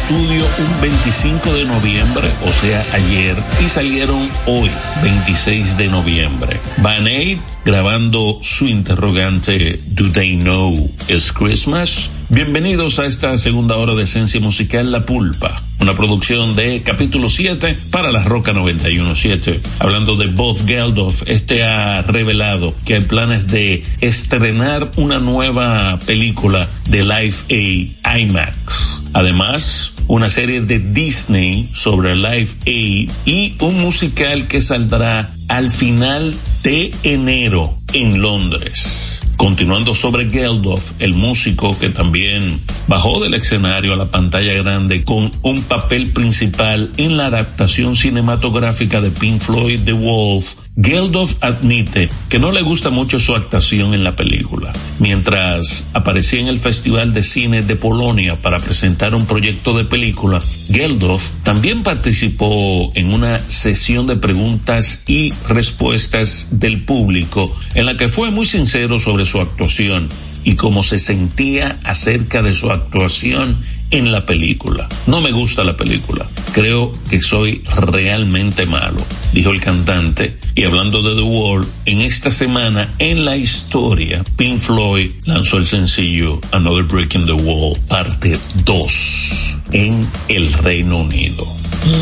Estudio 0.08 0.46
un 0.60 0.82
25 0.82 1.54
de 1.54 1.66
noviembre, 1.66 2.30
o 2.48 2.54
sea, 2.54 2.86
ayer, 2.94 3.36
y 3.60 3.68
salieron 3.68 4.30
hoy, 4.46 4.70
26 5.02 5.78
de 5.78 5.88
noviembre. 5.88 6.60
Van 6.78 7.08
Eyck 7.08 7.40
grabando 7.66 8.38
su 8.40 8.68
interrogante 8.68 9.80
Do 9.88 10.12
They 10.12 10.38
Know 10.38 10.92
It's 11.08 11.32
Christmas? 11.32 12.12
Bienvenidos 12.30 13.00
a 13.00 13.08
esta 13.08 13.36
segunda 13.40 13.78
hora 13.78 13.96
de 13.96 14.04
Esencia 14.04 14.40
Musical 14.40 14.92
La 14.92 15.08
Pulpa, 15.08 15.64
una 15.80 15.96
producción 15.96 16.56
de 16.56 16.84
capítulo 16.84 17.28
7 17.28 17.76
para 17.90 18.12
la 18.12 18.22
Roca 18.22 18.54
917. 18.54 19.60
Hablando 19.80 20.18
de 20.18 20.28
Bob 20.28 20.56
Geldof, 20.68 21.24
este 21.26 21.64
ha 21.64 22.04
revelado 22.04 22.76
que 22.86 22.94
hay 22.94 23.02
planes 23.02 23.48
de 23.48 23.84
estrenar 24.02 24.92
una 24.98 25.18
nueva 25.18 25.98
película 26.06 26.70
de 26.90 27.04
Live 27.04 27.96
A 28.04 28.20
IMAX. 28.20 29.02
Además, 29.14 29.95
una 30.08 30.30
serie 30.30 30.62
de 30.62 30.80
Disney 30.80 31.70
sobre 31.74 32.16
Live 32.16 32.50
A 32.66 33.30
y 33.30 33.56
un 33.60 33.82
musical 33.82 34.48
que 34.48 34.62
saldrá 34.62 35.32
al 35.48 35.70
final 35.70 36.34
de 36.64 36.92
enero 37.04 37.78
en 37.94 38.22
Londres. 38.22 39.22
Continuando 39.38 39.94
sobre 39.94 40.30
Geldof, 40.30 40.94
el 41.00 41.14
músico 41.14 41.78
que 41.78 41.90
también 41.90 42.60
bajó 42.88 43.22
del 43.22 43.34
escenario 43.34 43.94
a 43.94 43.98
la 43.98 44.06
pantalla 44.06 44.54
grande 44.54 45.04
con 45.04 45.30
un 45.42 45.62
papel 45.64 46.10
principal 46.12 46.90
en 46.98 47.18
la 47.18 47.26
adaptación 47.28 47.96
cinematográfica 47.96 49.02
de 49.02 49.12
Pink 49.12 49.42
Floyd 49.42 49.82
The 49.84 49.94
Wolf, 49.94 50.54
Geldof 50.78 51.36
admite 51.40 52.10
que 52.28 52.38
no 52.38 52.52
le 52.52 52.62
gusta 52.62 52.90
mucho 52.90 53.18
su 53.18 53.34
actuación 53.34 53.94
en 53.94 54.04
la 54.04 54.16
película. 54.16 54.74
Mientras 55.00 55.88
aparecía 55.94 56.42
en 56.42 56.48
el 56.48 56.60
Festival 56.60 57.14
de 57.14 57.24
Cine 57.24 57.62
de 57.62 57.78
Polonia 57.78 58.36
para 58.36 58.60
presentar 58.60 59.16
un 59.16 59.26
proyecto 59.26 59.74
de 59.74 59.86
película, 59.86 60.42
Geldof 60.70 61.32
también 61.44 61.84
participó 61.84 62.92
en 62.96 63.14
una 63.14 63.38
sesión 63.38 64.06
de 64.06 64.18
preguntas 64.18 65.04
y 65.08 65.34
respuestas 65.48 66.48
del 66.52 66.84
público 66.84 67.56
en 67.74 67.86
la 67.86 67.96
que 67.96 68.10
fue 68.10 68.30
muy 68.32 68.46
sincero 68.46 69.00
sobre 69.00 69.26
su 69.26 69.40
actuación 69.40 70.10
y 70.44 70.56
cómo 70.56 70.84
se 70.84 71.00
sentía 71.00 71.80
acerca 71.84 72.42
de 72.42 72.54
su 72.54 72.70
actuación 72.70 73.58
en 73.92 74.12
la 74.12 74.26
película. 74.26 74.88
No 75.08 75.22
me 75.22 75.32
gusta 75.32 75.64
la 75.64 75.78
película. 75.78 76.26
Creo 76.54 76.92
que 77.10 77.22
soy 77.22 77.62
realmente 77.76 78.66
malo, 78.66 78.98
dijo 79.34 79.52
el 79.52 79.62
cantante. 79.62 80.38
Y 80.56 80.64
hablando 80.64 81.02
de 81.02 81.16
The 81.16 81.22
Wall, 81.22 81.66
en 81.86 82.02
esta 82.02 82.32
semana 82.32 82.88
en 83.00 83.26
la 83.26 83.36
historia, 83.36 84.24
Pink 84.38 84.60
Floyd 84.60 85.12
lanzó 85.26 85.58
el 85.58 85.66
sencillo 85.66 86.40
Another 86.52 86.84
Break 86.84 87.16
in 87.16 87.26
the 87.26 87.34
Wall, 87.34 87.78
parte 87.90 88.38
2, 88.64 89.58
en 89.74 90.00
el 90.30 90.54
Reino 90.54 91.00
Unido. 91.00 91.46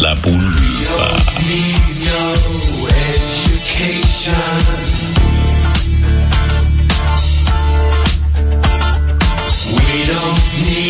La 0.01 0.15
pulpa. 0.15 0.53
Don't 10.05 10.63
need 10.63 10.82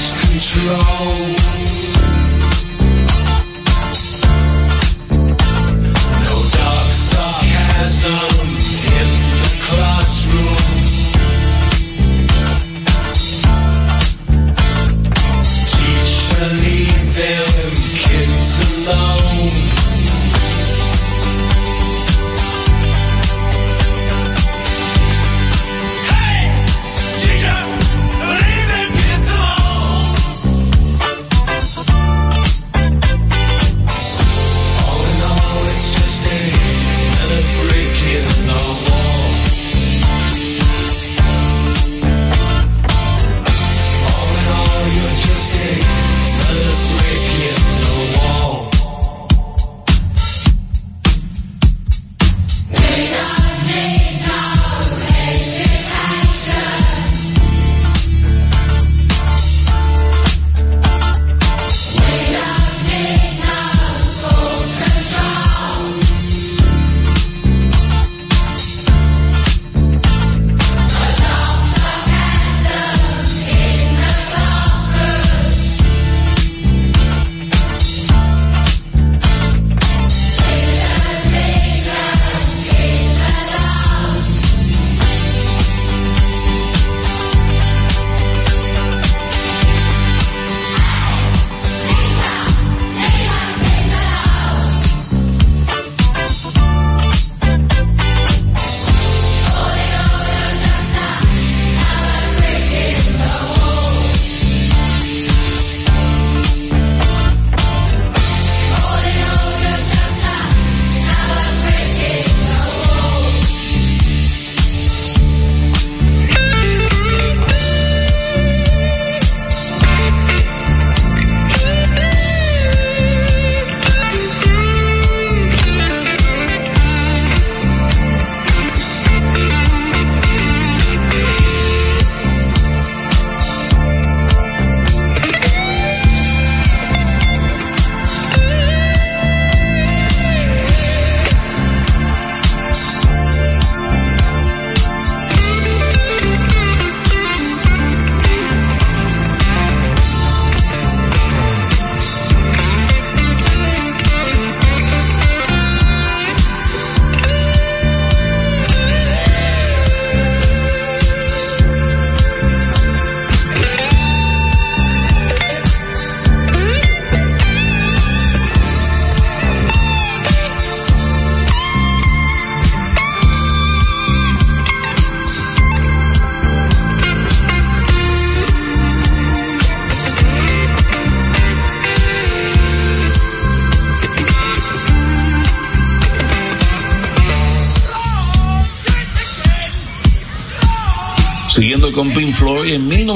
thought 0.00 0.18
control. 0.30 1.59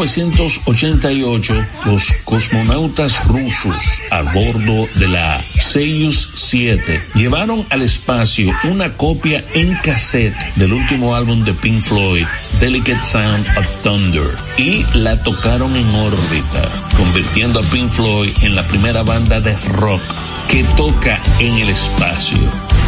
1988, 0.05 1.67
los 1.87 2.13
cosmonautas 2.25 3.27
rusos 3.27 4.03
a 4.11 4.21
bordo 4.21 4.87
de 4.97 5.09
la 5.09 5.43
Soyuz 5.59 6.31
7 6.35 7.03
llevaron 7.15 7.65
al 7.71 7.81
espacio 7.81 8.53
una 8.65 8.93
copia 8.99 9.43
en 9.55 9.75
cassette 9.77 10.37
del 10.57 10.75
último 10.75 11.17
álbum 11.17 11.43
de 11.43 11.55
Pink 11.55 11.83
Floyd, 11.83 12.27
Delicate 12.61 13.03
Sound 13.03 13.47
of 13.57 13.67
Thunder, 13.83 14.37
y 14.59 14.85
la 14.93 15.23
tocaron 15.23 15.75
en 15.75 15.89
órbita, 15.95 16.69
convirtiendo 16.99 17.61
a 17.61 17.63
Pink 17.63 17.89
Floyd 17.89 18.33
en 18.43 18.55
la 18.55 18.67
primera 18.69 19.03
banda 19.03 19.41
de 19.41 19.57
rock 19.69 20.03
que 20.49 20.65
toca 20.77 21.19
en 21.39 21.57
el 21.57 21.71
espacio. 21.71 22.39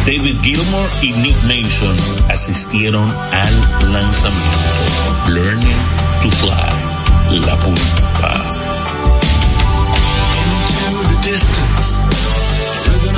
David 0.05 0.39
Gilmour 0.43 0.89
y 1.01 1.13
Nick 1.13 1.35
Mason 1.43 1.97
asistieron 2.29 3.09
al 3.31 3.91
lanzamiento. 3.91 5.27
Learning 5.29 5.77
to 6.21 6.31
Fly, 6.31 6.86
La 7.29 7.55
Pulpa. 7.57 8.31
Into 10.39 10.97
the 11.09 11.19
distance, 11.23 11.99
ribbon 12.87 13.17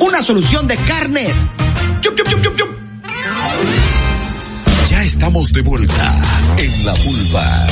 una 0.00 0.22
solución 0.22 0.66
de 0.66 0.76
carnet. 0.76 1.34
Ya 4.88 5.02
estamos 5.02 5.52
de 5.52 5.62
vuelta 5.62 6.20
en 6.56 6.86
la 6.86 6.94
pulva. 6.94 7.66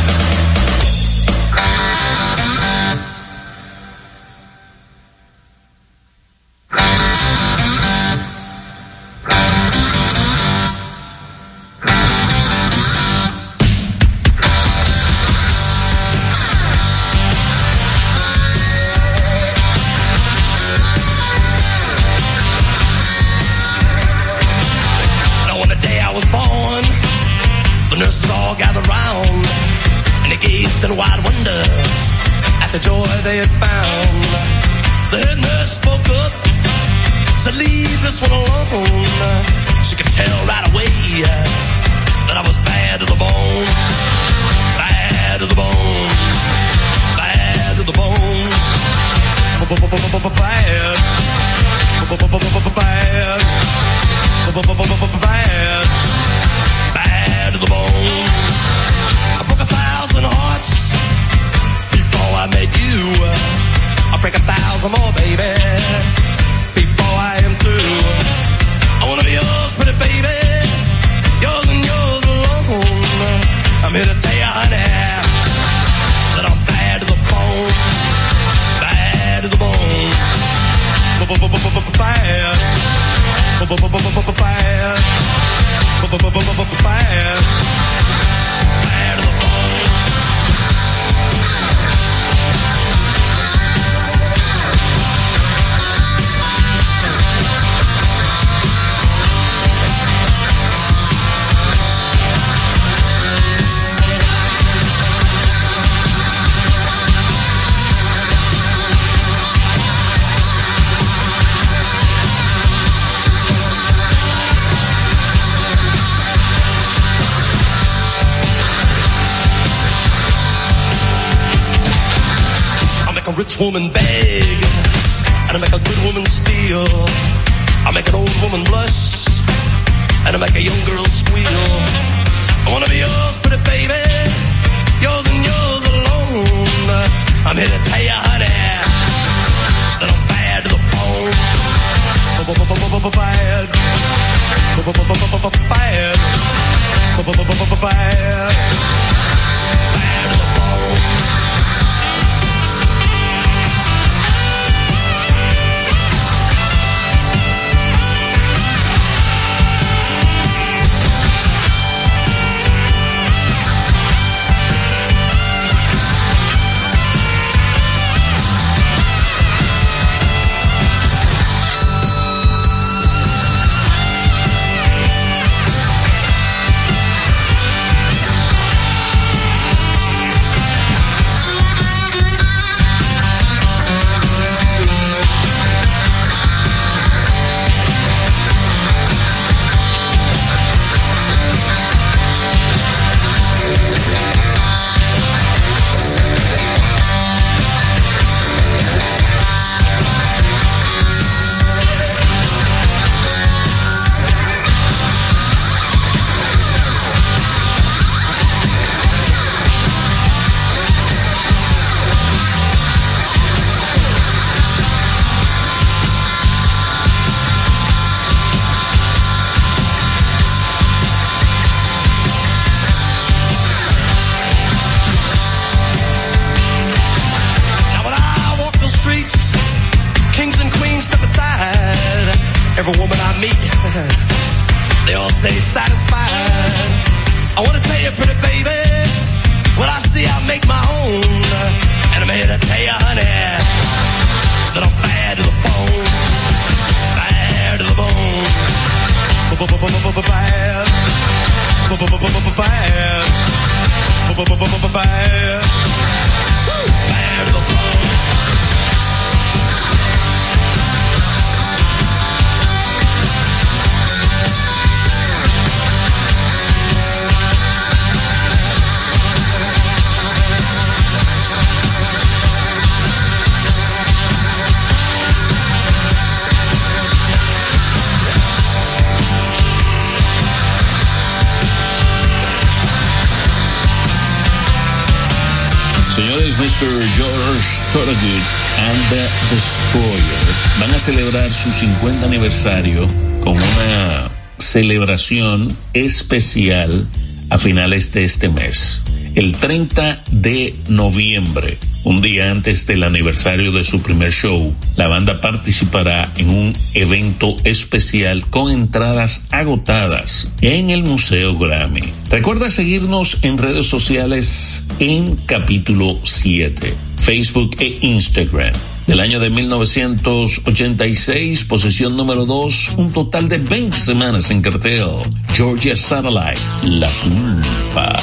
su 291.67 291.73
50 291.73 292.27
aniversario 292.27 293.09
con 293.43 293.57
una 293.57 294.31
celebración 294.57 295.67
especial 295.95 297.09
a 297.51 297.59
finales 297.59 298.13
de 298.13 298.25
este 298.25 298.49
mes. 298.49 299.03
El 299.35 299.53
30 299.53 300.23
de 300.31 300.77
noviembre, 300.89 301.79
un 302.05 302.21
día 302.21 302.53
antes 302.53 302.87
del 302.87 303.03
aniversario 303.03 303.73
de 303.73 303.83
su 303.83 304.01
primer 304.01 304.33
show, 304.33 304.73
la 304.97 305.09
banda 305.09 305.41
participará 305.41 306.31
en 306.37 306.51
un 306.51 306.73
evento 306.95 307.57
especial 307.65 308.47
con 308.47 308.71
entradas 308.71 309.47
agotadas 309.51 310.49
en 310.61 310.91
el 310.91 311.03
Museo 311.03 311.59
Grammy. 311.59 312.05
Recuerda 312.31 312.71
seguirnos 312.71 313.39
en 313.43 313.59
redes 313.59 313.87
sociales 313.87 314.85
en 315.01 315.35
capítulo 315.47 316.21
7, 316.23 316.95
Facebook 317.17 317.75
e 317.81 317.99
Instagram 318.03 318.73
del 319.07 319.21
año 319.21 319.39
de 319.41 319.51
1986, 319.51 321.65
posición 321.65 322.17
número 322.17 322.45
2, 322.45 322.93
un 322.97 323.13
total 323.13 323.49
de 323.49 323.59
20 323.59 323.97
semanas 323.97 324.51
en 324.51 324.63
cartel. 324.63 325.07
Georgia 325.55 325.95
Satellite, 325.97 326.61
La 326.83 327.09
Culpa. 327.23 328.17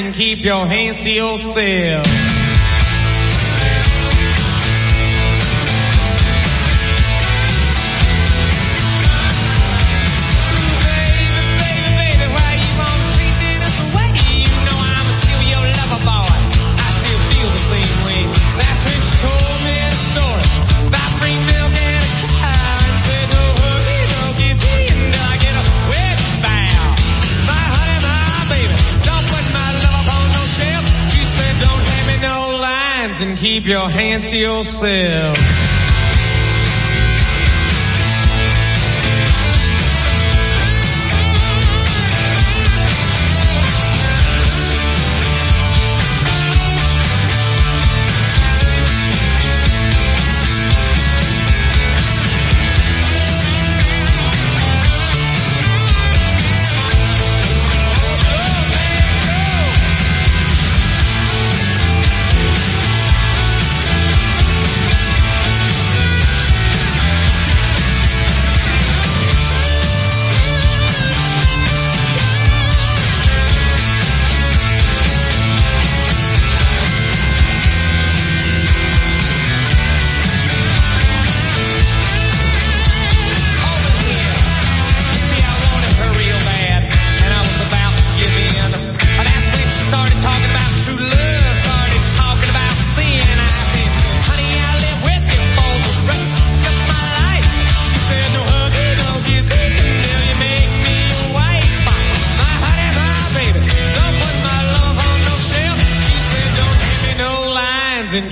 and 0.00 0.14
keep 0.14 0.42
your 0.42 0.66
hands 0.66 0.98
to 0.98 1.10
yourself. 1.10 2.29
keep 33.40 33.64
your 33.64 33.88
hands 33.88 34.30
to 34.30 34.36
yourself. 34.36 35.69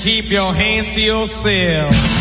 keep 0.08 0.30
your 0.30 0.54
hands 0.54 0.90
to 0.92 1.02
yourself. 1.02 2.17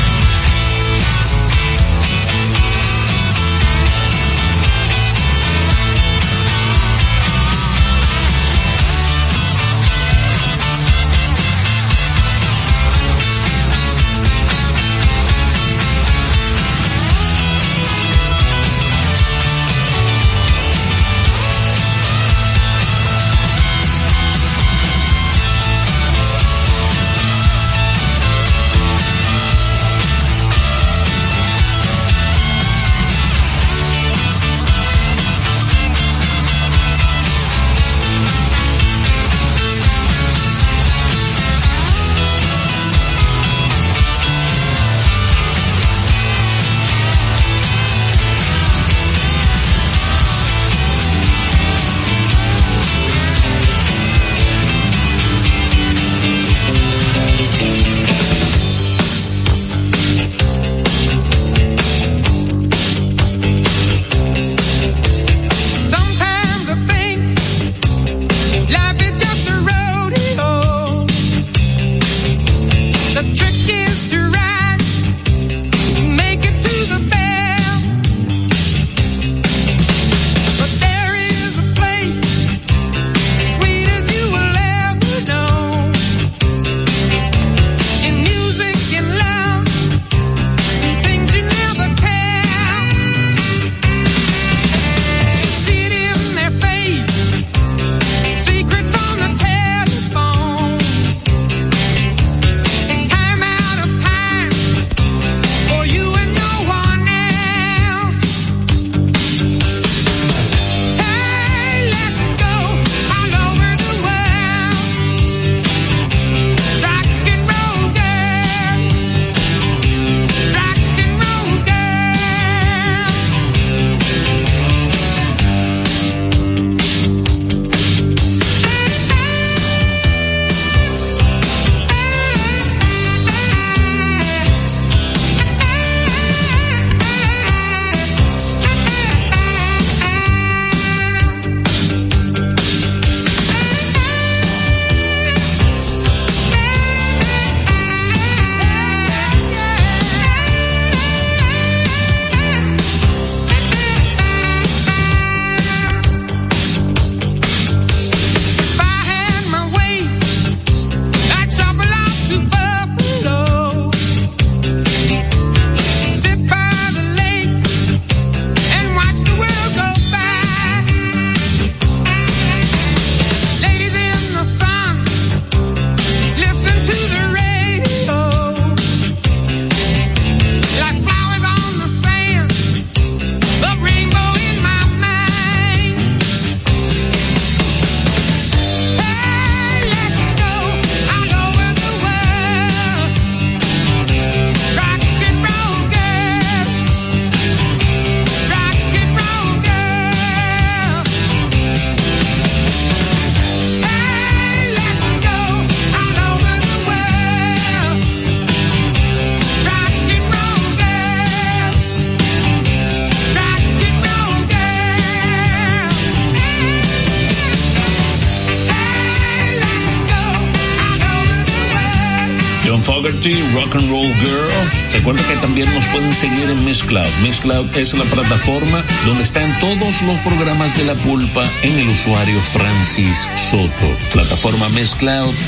Fogerty, 222.83 223.35
Rock 223.53 223.75
and 223.75 223.89
Roll 223.89 224.07
Girl. 224.15 224.71
Recuerda 224.93 225.23
que 225.27 225.35
también 225.37 225.73
nos 225.73 225.85
pueden 225.85 226.13
seguir 226.13 226.49
en 226.49 226.63
Miss 226.65 226.83
Cloud. 226.83 227.07
Miss 227.23 227.39
Cloud 227.39 227.65
es 227.77 227.93
la 227.93 228.05
plataforma 228.05 228.83
donde 229.05 229.23
están 229.23 229.57
todos 229.59 230.01
los 230.01 230.19
programas 230.19 230.75
de 230.77 230.85
la 230.85 230.95
pulpa 230.95 231.47
en 231.63 231.79
el 231.79 231.89
usuario 231.89 232.39
Francis 232.39 233.27
Soto. 233.49 233.97
Plataforma 234.13 234.69
Miss 234.69 234.95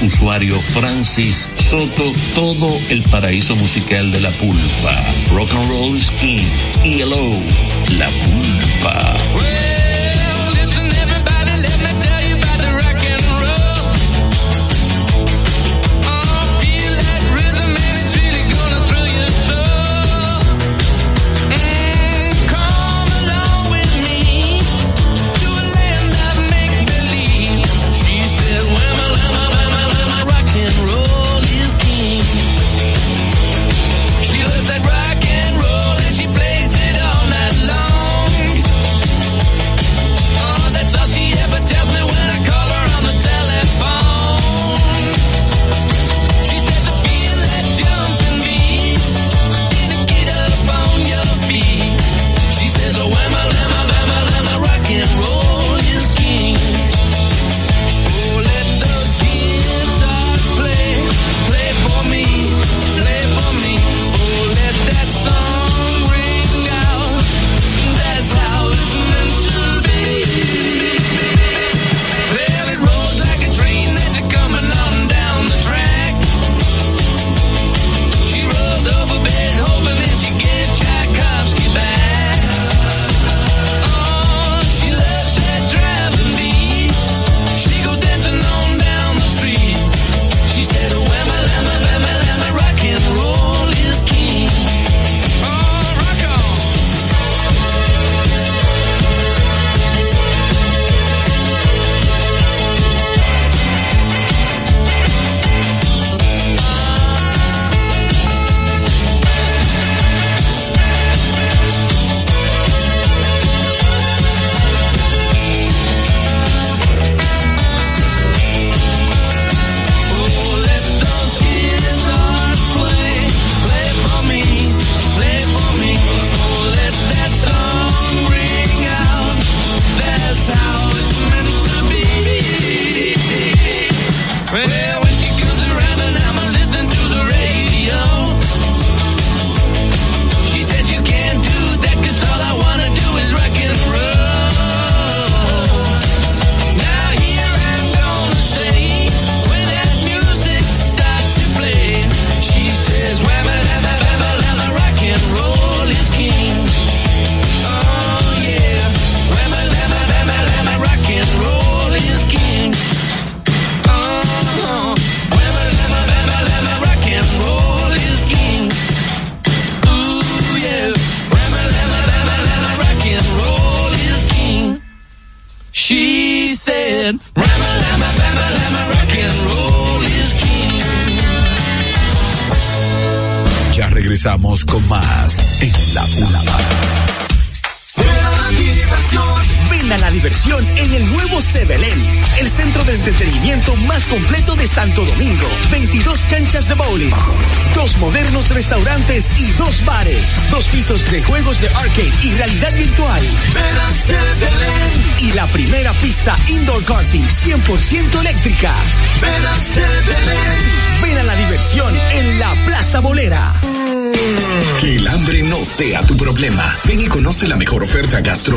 usuario 0.01 0.60
Francis 0.60 1.49
Soto, 1.57 2.11
todo 2.35 2.77
el 2.89 3.03
paraíso 3.03 3.56
musical 3.56 4.11
de 4.11 4.22
la 4.22 4.31
pulpa. 4.31 4.95
Rock 5.31 5.51
and 5.53 5.69
Roll 5.69 5.97
is 5.97 6.10
King. 6.11 6.45
ELO, 6.84 7.38
la 7.97 8.10
pulpa. 8.10 9.69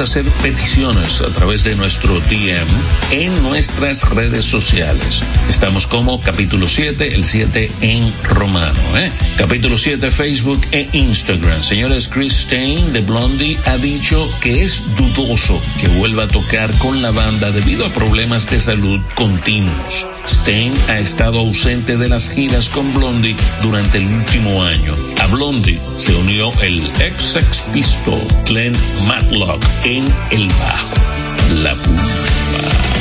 Hacer 0.00 0.24
peticiones 0.42 1.20
a 1.22 1.28
través 1.28 1.64
de 1.64 1.74
nuestro 1.74 2.20
DM 2.20 2.66
en 3.12 3.42
nuestras 3.42 4.08
redes 4.10 4.44
sociales. 4.44 5.22
Estamos 5.48 5.86
como 5.86 6.20
capítulo 6.20 6.68
7, 6.68 7.14
el 7.14 7.24
7 7.24 7.70
en 7.80 8.12
romano. 8.24 8.78
¿eh? 8.96 9.10
Capítulo 9.38 9.78
7 9.78 10.10
Facebook 10.10 10.60
e 10.72 10.88
Instagram. 10.92 11.62
Señores, 11.62 12.08
Chris 12.08 12.34
Stein 12.34 12.92
de 12.92 13.00
Blondie 13.00 13.58
ha 13.64 13.76
dicho 13.78 14.28
que 14.40 14.62
es 14.62 14.82
dudoso 14.96 15.60
que 15.80 15.88
vuelva 15.88 16.24
a 16.24 16.28
tocar 16.28 16.70
con 16.78 17.00
la 17.00 17.10
banda 17.10 17.50
debido 17.50 17.86
a 17.86 17.88
problemas 17.90 18.50
de 18.50 18.60
salud 18.60 19.00
continuos. 19.14 20.06
Stein 20.26 20.72
ha 20.88 20.98
estado 20.98 21.38
ausente 21.38 21.96
de 21.96 22.08
las 22.08 22.28
giras 22.28 22.68
con 22.68 22.92
Blondie 22.92 23.36
durante 23.62 23.98
el 23.98 24.06
último 24.06 24.62
año. 24.64 24.94
A 25.20 25.26
Blondie 25.26 25.80
se 25.96 26.14
unió 26.14 26.52
el 26.60 26.82
ex 27.00 27.22
Sex 27.22 27.62
Pistol 27.72 28.20
Matlock 29.06 29.62
en 29.86 30.04
el 30.32 30.48
bajo. 30.48 30.96
La 31.62 31.72
pulpa. 31.74 32.95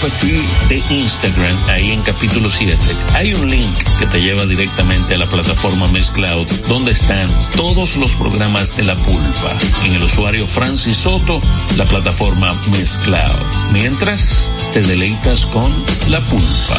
Perfil 0.00 0.42
de 0.68 0.82
Instagram, 0.90 1.56
ahí 1.68 1.92
en 1.92 2.02
capítulo 2.02 2.50
7, 2.50 2.78
hay 3.14 3.34
un 3.34 3.50
link 3.50 3.76
que 3.98 4.06
te 4.06 4.20
lleva 4.20 4.46
directamente 4.46 5.14
a 5.14 5.18
la 5.18 5.28
plataforma 5.28 5.88
Mezcloud, 5.88 6.46
donde 6.68 6.92
están 6.92 7.28
todos 7.56 7.96
los 7.96 8.14
programas 8.14 8.76
de 8.76 8.84
la 8.84 8.96
pulpa. 8.96 9.58
En 9.84 9.94
el 9.94 10.02
usuario 10.02 10.46
Francis 10.46 10.96
Soto, 10.98 11.40
la 11.76 11.84
plataforma 11.86 12.54
Mezcloud. 12.70 13.72
Mientras 13.72 14.50
te 14.72 14.82
deleitas 14.82 15.46
con 15.46 15.72
la 16.08 16.20
pulpa. 16.24 16.76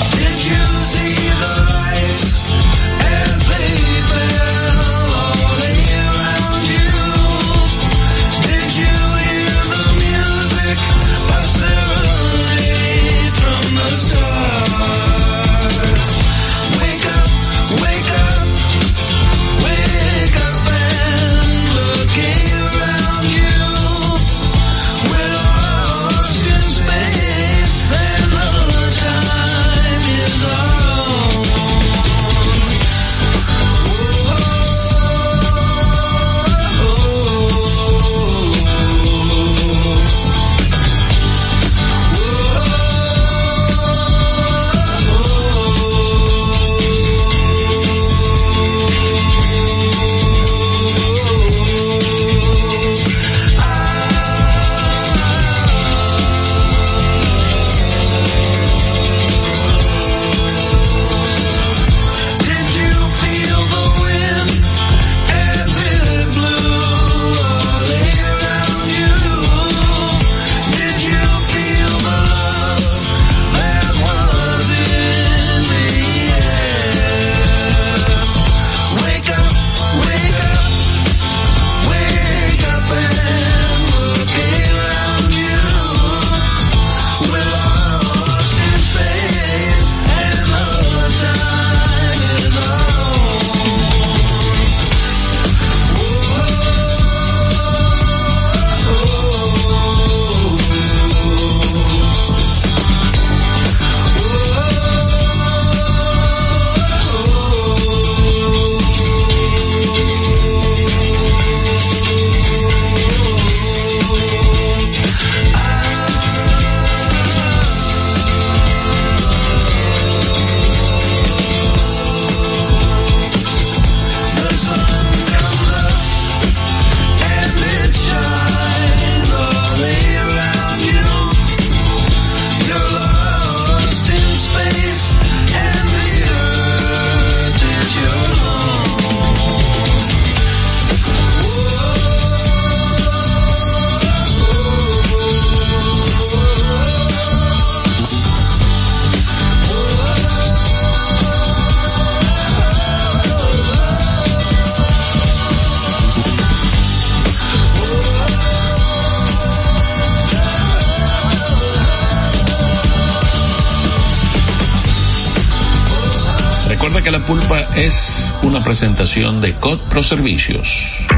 De 169.39 169.53
COD 169.53 169.79
Pro 169.89 170.03
Servicios. 170.03 171.08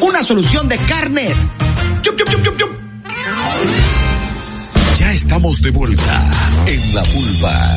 Una 0.00 0.22
solución 0.22 0.68
de 0.68 0.78
Carnet. 0.78 1.36
Ya 4.98 5.12
estamos 5.12 5.60
de 5.60 5.70
vuelta 5.70 6.30
en 6.66 6.94
la 6.94 7.02
pulpa. 7.04 7.76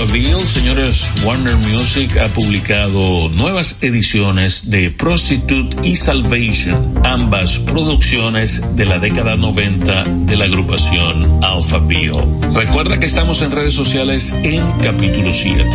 De 0.00 0.06
Alphaville. 0.06 0.46
Señores, 0.46 1.12
Warner 1.24 1.56
Music 1.56 2.16
ha 2.16 2.28
publicado 2.28 3.28
nuevas 3.30 3.78
ediciones 3.82 4.70
de 4.70 4.90
Prostitute 4.90 5.76
y 5.86 5.96
Salvation, 5.96 7.00
ambas 7.04 7.58
producciones 7.58 8.76
de 8.76 8.86
la 8.86 8.98
década 8.98 9.36
90 9.36 10.04
de 10.04 10.36
la 10.36 10.46
agrupación 10.46 11.42
Alphaville. 11.42 12.12
Recuerda 12.52 12.98
que 12.98 13.06
estamos 13.06 13.42
en 13.42 13.52
redes 13.52 13.74
sociales 13.74 14.32
en 14.42 14.70
capítulo 14.80 15.32
7. 15.32 15.68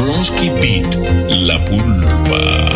Bronsky 0.00 0.50
Beat, 0.50 0.94
La 1.30 1.64
Pulpa. 1.64 2.67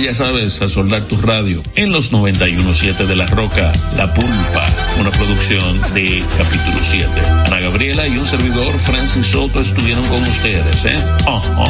Ya 0.00 0.14
sabes, 0.14 0.62
a 0.62 0.68
soldar 0.68 1.06
tu 1.08 1.16
radio 1.20 1.62
en 1.74 1.92
los 1.92 2.12
91.7 2.12 3.06
de 3.06 3.16
La 3.16 3.26
Roca, 3.26 3.72
La 3.96 4.12
Pulpa, 4.14 4.66
una 5.00 5.10
producción 5.10 5.80
de 5.94 6.24
capítulo 6.38 6.78
7. 6.82 7.08
Ana 7.46 7.60
Gabriela 7.60 8.06
y 8.06 8.16
un 8.16 8.26
servidor, 8.26 8.78
Francis 8.78 9.26
Soto, 9.26 9.60
estuvieron 9.60 10.06
con 10.06 10.22
ustedes, 10.22 10.84
¿eh? 10.86 11.04
Oh, 11.26 11.42
oh. 11.58 11.66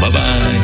Bye 0.00 0.10
bye. 0.10 0.58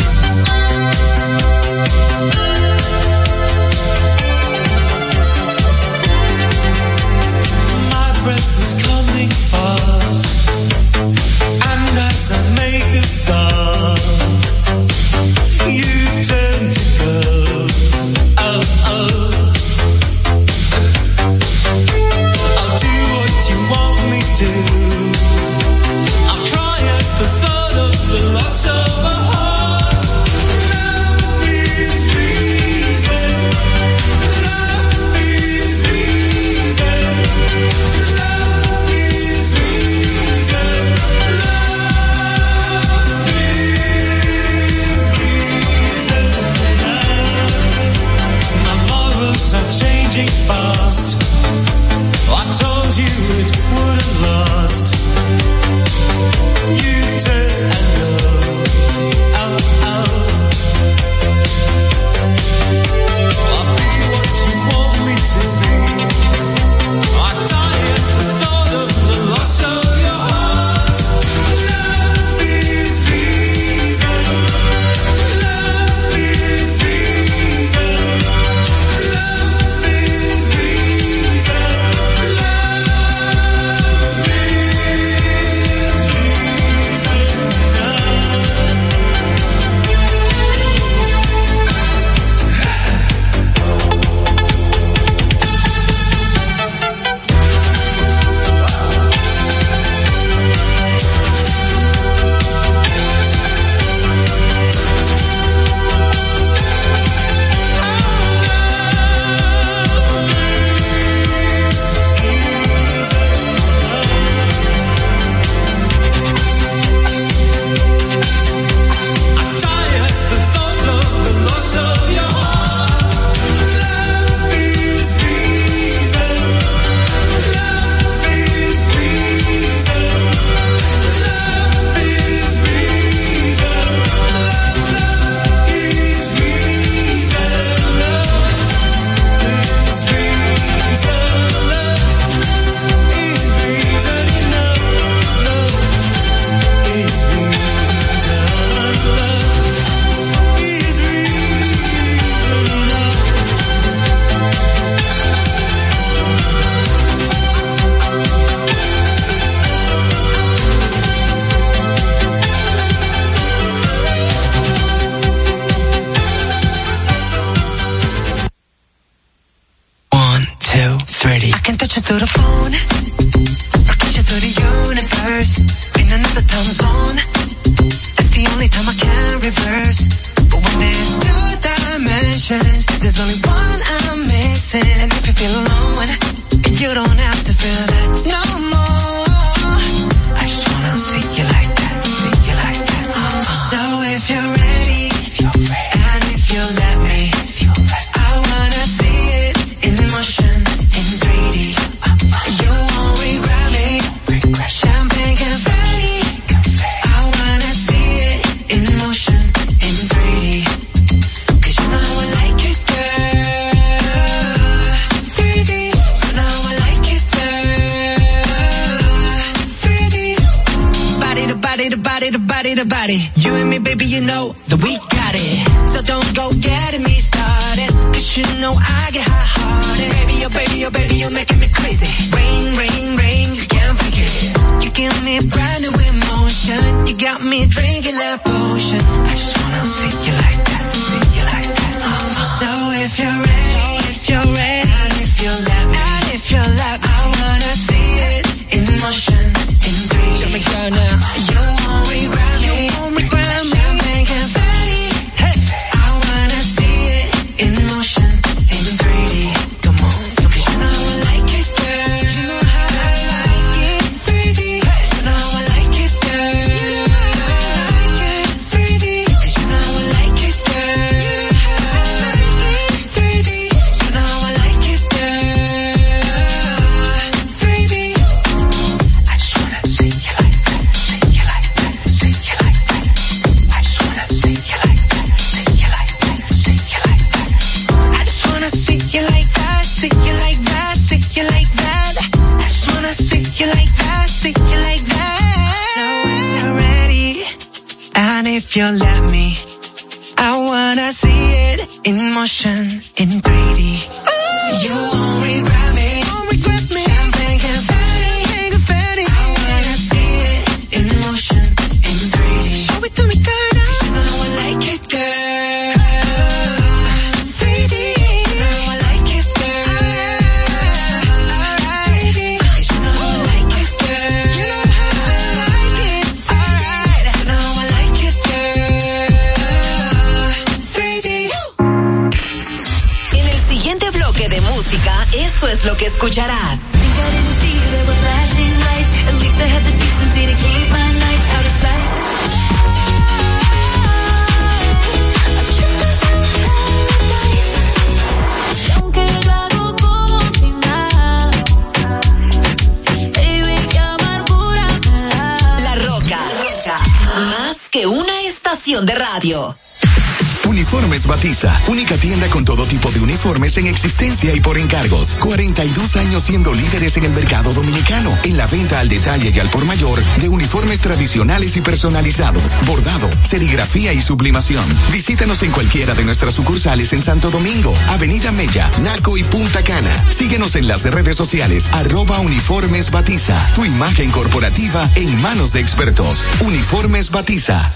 siendo 366.41 366.75
líderes 366.75 367.17
en 367.17 367.25
el 367.25 367.33
mercado 367.33 367.73
dominicano 367.73 368.37
en 368.45 368.57
la 368.57 368.67
venta 368.67 369.01
al 369.01 369.09
detalle 369.09 369.53
y 369.55 369.59
al 369.61 369.69
por 369.69 369.85
mayor 369.85 370.25
de 370.41 370.49
uniformes 370.49 371.01
tradicionales 371.01 371.77
y 371.77 371.81
personalizados, 371.81 372.77
bordado, 372.87 373.31
serigrafía 373.43 374.13
y 374.13 374.21
sublimación. 374.21 374.85
Visítanos 375.13 375.63
en 375.63 375.71
cualquiera 375.71 376.15
de 376.15 376.25
nuestras 376.25 376.55
sucursales 376.55 377.13
en 377.13 377.23
Santo 377.23 377.51
Domingo, 377.51 377.95
Avenida 378.09 378.53
Mella, 378.53 378.91
Naco 379.03 379.37
y 379.37 379.45
Punta 379.45 379.83
Cana. 379.83 380.25
Síguenos 380.31 380.77
en 380.77 380.89
las 380.89 381.03
redes 381.05 381.37
sociales 381.37 381.89
arroba 381.93 382.41
uniformes 382.41 383.11
batiza. 383.11 383.57
Tu 383.75 383.85
imagen 383.85 384.31
corporativa 384.31 385.09
en 385.15 385.41
manos 385.41 385.73
de 385.73 385.81
expertos. 385.81 386.45
Uniformes 386.61 387.31
batiza. 387.31 387.93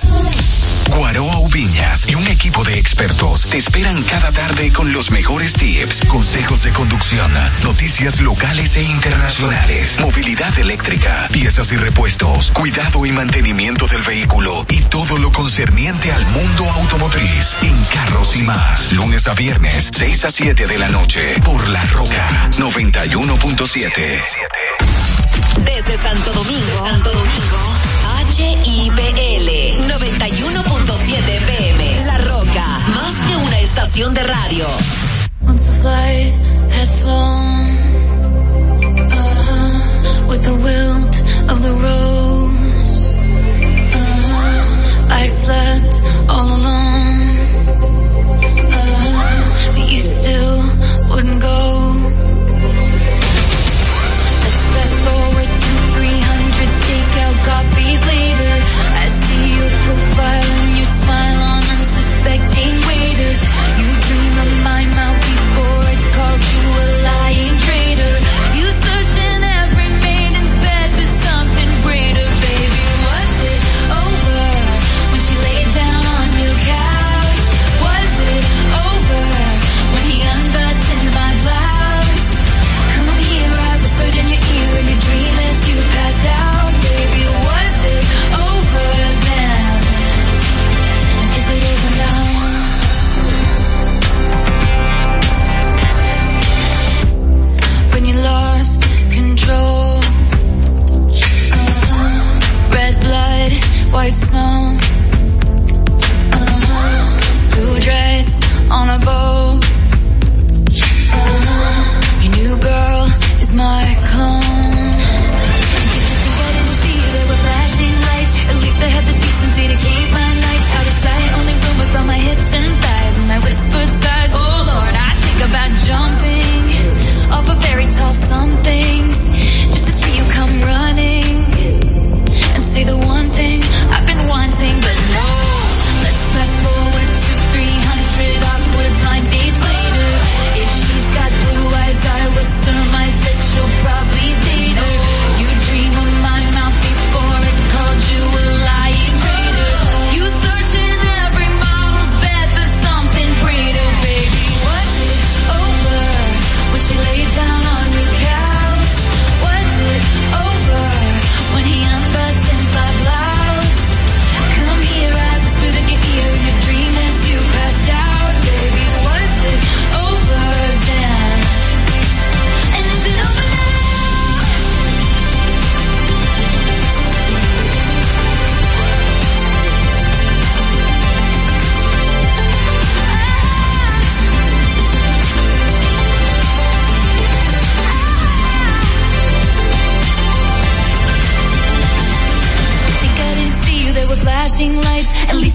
Guaroa 0.88 1.38
Ubiñas 1.38 2.06
y 2.08 2.14
un 2.14 2.26
equipo 2.26 2.64
de 2.64 2.78
expertos 2.78 3.46
te 3.50 3.58
esperan 3.58 4.02
cada 4.02 4.32
tarde 4.32 4.72
con 4.72 4.92
los 4.92 5.10
mejores 5.10 5.52
tips, 5.54 6.02
consejos 6.06 6.62
de 6.62 6.72
conducción, 6.72 7.32
noticias 7.62 8.20
locales 8.20 8.76
e 8.76 8.82
internacionales, 8.82 9.98
movilidad 10.00 10.58
eléctrica, 10.58 11.28
piezas 11.32 11.72
y 11.72 11.76
repuestos, 11.76 12.50
cuidado 12.52 13.04
y 13.06 13.12
mantenimiento 13.12 13.86
del 13.86 14.02
vehículo 14.02 14.66
y 14.68 14.80
todo 14.82 15.18
lo 15.18 15.30
concerniente 15.32 16.12
al 16.12 16.24
mundo 16.26 16.64
automotriz. 16.70 17.56
En 17.62 17.84
Carros 17.84 18.36
y 18.36 18.42
más, 18.42 18.92
lunes 18.92 19.26
a 19.26 19.34
viernes, 19.34 19.90
6 19.94 20.24
a 20.24 20.30
7 20.30 20.66
de 20.66 20.78
la 20.78 20.88
noche, 20.88 21.34
por 21.44 21.68
La 21.68 21.84
Roca 21.86 22.50
91.7. 22.58 24.22
Desde 25.64 26.02
Santo 26.02 26.32
Domingo, 26.32 26.88
Santo 26.88 27.10
Domingo. 27.10 27.77
HIPL 28.38 29.48
91.7 29.88 31.28
FM. 31.28 32.04
La 32.06 32.18
Roca, 32.18 32.78
más 32.94 33.14
que 33.26 33.36
una 33.36 33.58
estación 33.58 34.14
de 34.14 34.22
radio. 34.22 34.66
I 45.10 45.26
slept 45.26 46.00
all 46.28 46.58
wouldn't 51.18 51.42
go. 51.42 51.67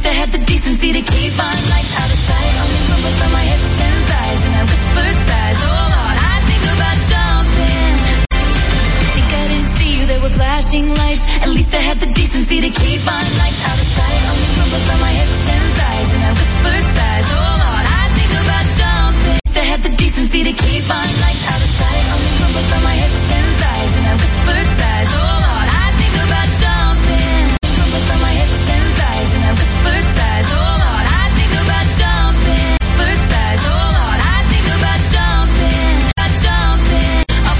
least 0.04 0.16
I 0.16 0.20
had 0.20 0.32
the 0.32 0.44
decency 0.44 0.92
to 0.92 1.02
keep 1.02 1.32
my 1.38 1.56
lights 1.72 1.94
out 1.96 2.12
of 2.12 2.20
sight. 2.28 2.54
Only 2.60 2.82
rumbles 2.92 3.16
from 3.20 3.32
my 3.32 3.46
hips 3.52 3.74
and 3.88 3.98
thighs, 4.10 4.42
and 4.46 4.54
I 4.60 4.64
whispered 4.68 5.18
sighs. 5.30 5.58
Oh 5.64 5.86
Lord, 5.96 6.18
I 6.20 6.36
think 6.50 6.64
about 6.76 6.98
jumping. 7.12 7.96
Think 9.16 9.30
I 9.32 9.44
didn't 9.52 9.72
see 9.78 9.92
you, 9.98 10.04
there 10.12 10.22
were 10.24 10.36
flashing 10.40 10.86
lights. 10.92 11.24
At 11.44 11.50
least 11.56 11.72
I 11.74 11.82
had 11.90 11.98
the 12.04 12.12
decency 12.12 12.58
to 12.66 12.70
keep 12.70 13.00
my 13.06 13.24
lights 13.40 13.62
out 13.70 13.80
of 13.80 13.88
sight. 13.96 14.22
Only 14.32 14.50
rumbles 14.60 14.84
from 14.88 15.00
my 15.00 15.14
hips 15.20 15.42
and 15.56 15.66
thighs, 15.80 16.10
and 16.16 16.22
I 16.28 16.32
whispered 16.40 16.86
sighs. 16.98 17.26
Oh 17.40 17.54
Lord, 17.64 17.86
I 17.88 18.04
think 18.18 18.32
about 18.44 18.66
jumping. 18.80 19.40
I 19.56 19.66
had 19.72 19.82
the 19.88 19.94
decency 19.96 20.42
to 20.44 20.54
keep 20.64 20.84
my 20.90 21.08
lights 21.24 21.46
out 21.48 21.62
of 21.64 21.72
sight. 21.80 22.04
Only 22.12 22.34
rumbles 22.44 22.68
from 22.68 22.82
my 22.84 22.96
hips 23.00 23.24
and 23.38 23.48
thighs, 23.62 23.92
and 23.98 24.06
I 24.12 24.14
whispered 24.20 24.68
sighs. 24.80 24.93